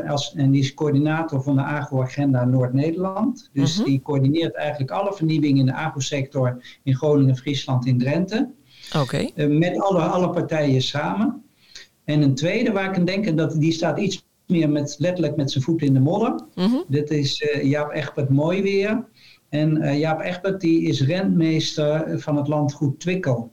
als, 0.08 0.34
en 0.36 0.52
die 0.52 0.62
is 0.62 0.74
coördinator 0.74 1.44
van 1.44 1.56
de 1.56 1.64
agro-agenda 1.64 2.46
Noord-Nederland. 2.46 3.50
Dus 3.54 3.72
Mhm. 3.72 3.78
-huh. 3.78 3.88
die 3.88 4.02
coördineert 4.02 4.56
eigenlijk 4.56 4.92
alle 4.92 5.14
vernieuwingen 5.14 5.60
in 5.60 5.66
de 5.66 5.76
agrosector 5.76 6.64
in 6.84 6.96
Groningen, 6.96 7.38
Friesland 7.38 7.88
en 7.88 7.98
Drenthe. 7.98 8.50
Oké. 8.96 9.30
Okay. 9.34 9.48
Met 9.48 9.80
alle, 9.80 10.00
alle 10.00 10.30
partijen 10.30 10.82
samen. 10.82 11.44
En 12.04 12.22
een 12.22 12.36
tweede 12.36 12.72
waar 12.72 12.90
ik 12.90 12.98
aan 12.98 13.06
denk, 13.06 13.26
en 13.26 13.36
dat, 13.36 13.60
die 13.60 13.72
staat 13.72 14.00
iets 14.00 14.26
meer 14.48 14.70
met, 14.70 14.96
letterlijk 15.00 15.36
met 15.36 15.52
zijn 15.52 15.64
voet 15.64 15.82
in 15.82 15.94
de 15.94 16.00
modder. 16.00 16.32
Mm 16.56 16.66
-hmm. 16.66 16.84
Dit 16.88 17.12
is 17.12 17.42
uh, 17.42 17.64
Jaap 17.64 17.92
Egbert 17.92 18.30
Mooiweer. 18.30 19.06
En 19.50 19.78
uh, 19.78 20.00
Jaap 20.00 20.22
Egbert 20.22 20.62
die 20.62 20.82
is 20.82 21.02
rentmeester 21.02 22.20
van 22.20 22.38
het 22.38 22.48
landgoed 22.48 23.00
Twikkel. 23.00 23.52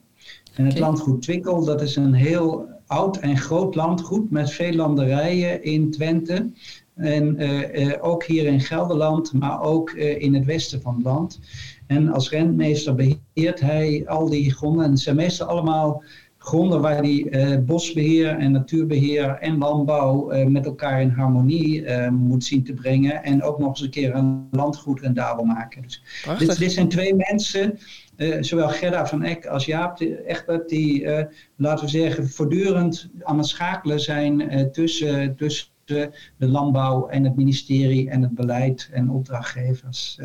En 0.54 0.64
het 0.64 0.74
okay. 0.74 0.88
landgoed 0.88 1.22
Twikkel, 1.22 1.64
dat 1.64 1.82
is 1.82 1.96
een 1.96 2.14
heel 2.14 2.68
oud 2.86 3.16
en 3.16 3.38
groot 3.38 3.74
landgoed 3.74 4.30
met 4.30 4.50
veel 4.50 4.72
landerijen 4.72 5.62
in 5.62 5.90
Twente. 5.90 6.50
En 7.00 7.42
uh, 7.42 7.92
ook 8.00 8.24
hier 8.24 8.46
in 8.46 8.60
Gelderland, 8.60 9.32
maar 9.32 9.62
ook 9.62 9.90
in 9.92 10.34
het 10.34 10.44
westen 10.44 10.80
van 10.82 10.94
het 10.94 11.04
land. 11.04 11.40
En 11.86 12.08
als 12.08 12.30
rentmeester 12.30 12.94
beheert 12.94 13.60
hij 13.60 14.02
al 14.06 14.28
die 14.28 14.52
gronden. 14.52 14.84
En 14.84 14.90
het 14.90 15.00
zijn 15.00 15.16
meestal 15.16 15.46
allemaal 15.46 16.02
gronden 16.38 16.80
waar 16.80 17.04
uh, 17.04 17.56
bosbeheer 17.58 18.28
en 18.28 18.52
natuurbeheer 18.52 19.28
en 19.28 19.58
landbouw 19.58 20.44
met 20.48 20.66
elkaar 20.66 21.00
in 21.00 21.10
harmonie 21.10 21.90
moet 22.10 22.44
zien 22.44 22.64
te 22.64 22.72
brengen. 22.72 23.22
En 23.22 23.42
ook 23.42 23.58
nog 23.58 23.68
eens 23.68 23.80
een 23.80 23.90
keer 23.90 24.14
een 24.14 24.48
landgoed 24.50 25.00
rendabel 25.00 25.44
maken. 25.44 25.82
Dus 25.82 26.02
dit, 26.38 26.58
dit, 26.58 26.72
zijn 26.72 26.88
twee 26.88 27.14
mensen, 27.14 27.78
zowel 28.40 28.68
Gerda 28.68 29.06
van 29.06 29.22
Eck 29.22 29.46
als 29.46 29.64
Jaap 29.64 30.00
Egbert, 30.26 30.68
die, 30.68 31.06
laten 31.56 31.84
we 31.84 31.90
zeggen, 31.90 32.28
voortdurend 32.28 33.10
aan 33.22 33.38
het 33.38 33.46
schakelen 33.46 34.00
zijn 34.00 34.68
tussen, 34.72 35.36
tussen 35.36 35.68
de 36.36 36.48
landbouw 36.48 37.08
en 37.08 37.24
het 37.24 37.36
ministerie 37.36 38.10
en 38.10 38.22
het 38.22 38.34
beleid 38.34 38.88
en 38.92 39.10
opdrachtgevers. 39.10 40.18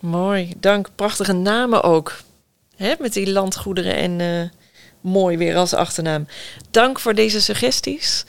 Mooi, 0.00 0.54
dank. 0.60 0.88
Prachtige 0.94 1.32
namen 1.32 1.82
ook. 1.82 2.16
Hè, 2.76 2.94
met 2.98 3.12
die 3.12 3.32
landgoederen 3.32 3.94
en 3.94 4.20
uh, 4.20 4.48
mooi 5.00 5.36
weer 5.36 5.56
als 5.56 5.74
achternaam. 5.74 6.26
Dank 6.70 6.98
voor 6.98 7.14
deze 7.14 7.40
suggesties. 7.40 8.24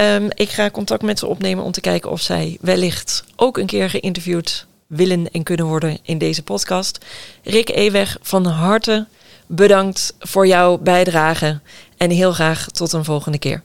Um, 0.00 0.28
ik 0.34 0.50
ga 0.50 0.70
contact 0.70 1.02
met 1.02 1.18
ze 1.18 1.26
opnemen 1.26 1.64
om 1.64 1.72
te 1.72 1.80
kijken 1.80 2.10
of 2.10 2.20
zij 2.20 2.58
wellicht 2.60 3.24
ook 3.36 3.58
een 3.58 3.66
keer 3.66 3.90
geïnterviewd 3.90 4.66
willen 4.86 5.30
en 5.30 5.42
kunnen 5.42 5.66
worden 5.66 5.98
in 6.02 6.18
deze 6.18 6.42
podcast. 6.42 7.04
Rick 7.42 7.68
Eweg, 7.68 8.18
van 8.20 8.46
harte 8.46 9.06
bedankt 9.46 10.14
voor 10.18 10.46
jouw 10.46 10.78
bijdrage 10.78 11.60
en 11.96 12.10
heel 12.10 12.32
graag 12.32 12.66
tot 12.66 12.92
een 12.92 13.04
volgende 13.04 13.38
keer. 13.38 13.62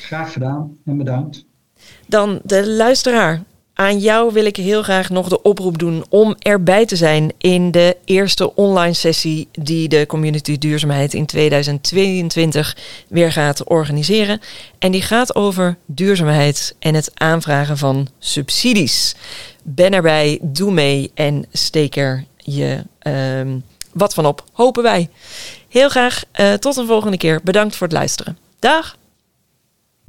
Graag 0.00 0.32
gedaan 0.32 0.78
en 0.84 0.96
bedankt. 0.96 1.46
Dan 2.08 2.40
de 2.42 2.68
luisteraar. 2.68 3.42
Aan 3.74 3.98
jou 3.98 4.32
wil 4.32 4.44
ik 4.44 4.56
heel 4.56 4.82
graag 4.82 5.10
nog 5.10 5.28
de 5.28 5.42
oproep 5.42 5.78
doen 5.78 6.04
om 6.08 6.34
erbij 6.38 6.86
te 6.86 6.96
zijn 6.96 7.32
in 7.38 7.70
de 7.70 7.96
eerste 8.04 8.54
online 8.54 8.92
sessie 8.92 9.48
die 9.52 9.88
de 9.88 10.06
Community 10.06 10.58
Duurzaamheid 10.58 11.14
in 11.14 11.26
2022 11.26 12.76
weer 13.08 13.32
gaat 13.32 13.64
organiseren. 13.64 14.40
En 14.78 14.92
die 14.92 15.02
gaat 15.02 15.34
over 15.34 15.76
duurzaamheid 15.86 16.74
en 16.78 16.94
het 16.94 17.10
aanvragen 17.14 17.78
van 17.78 18.08
subsidies. 18.18 19.14
Ben 19.62 19.92
erbij, 19.92 20.38
doe 20.42 20.72
mee 20.72 21.10
en 21.14 21.46
steek 21.52 21.96
er 21.96 22.24
je 22.36 22.82
um, 23.02 23.64
wat 23.92 24.14
van 24.14 24.26
op, 24.26 24.44
hopen 24.52 24.82
wij. 24.82 25.08
Heel 25.68 25.88
graag 25.88 26.22
uh, 26.40 26.52
tot 26.52 26.76
een 26.76 26.86
volgende 26.86 27.16
keer. 27.16 27.40
Bedankt 27.44 27.76
voor 27.76 27.86
het 27.86 27.96
luisteren. 27.96 28.38
Dag! 28.58 28.97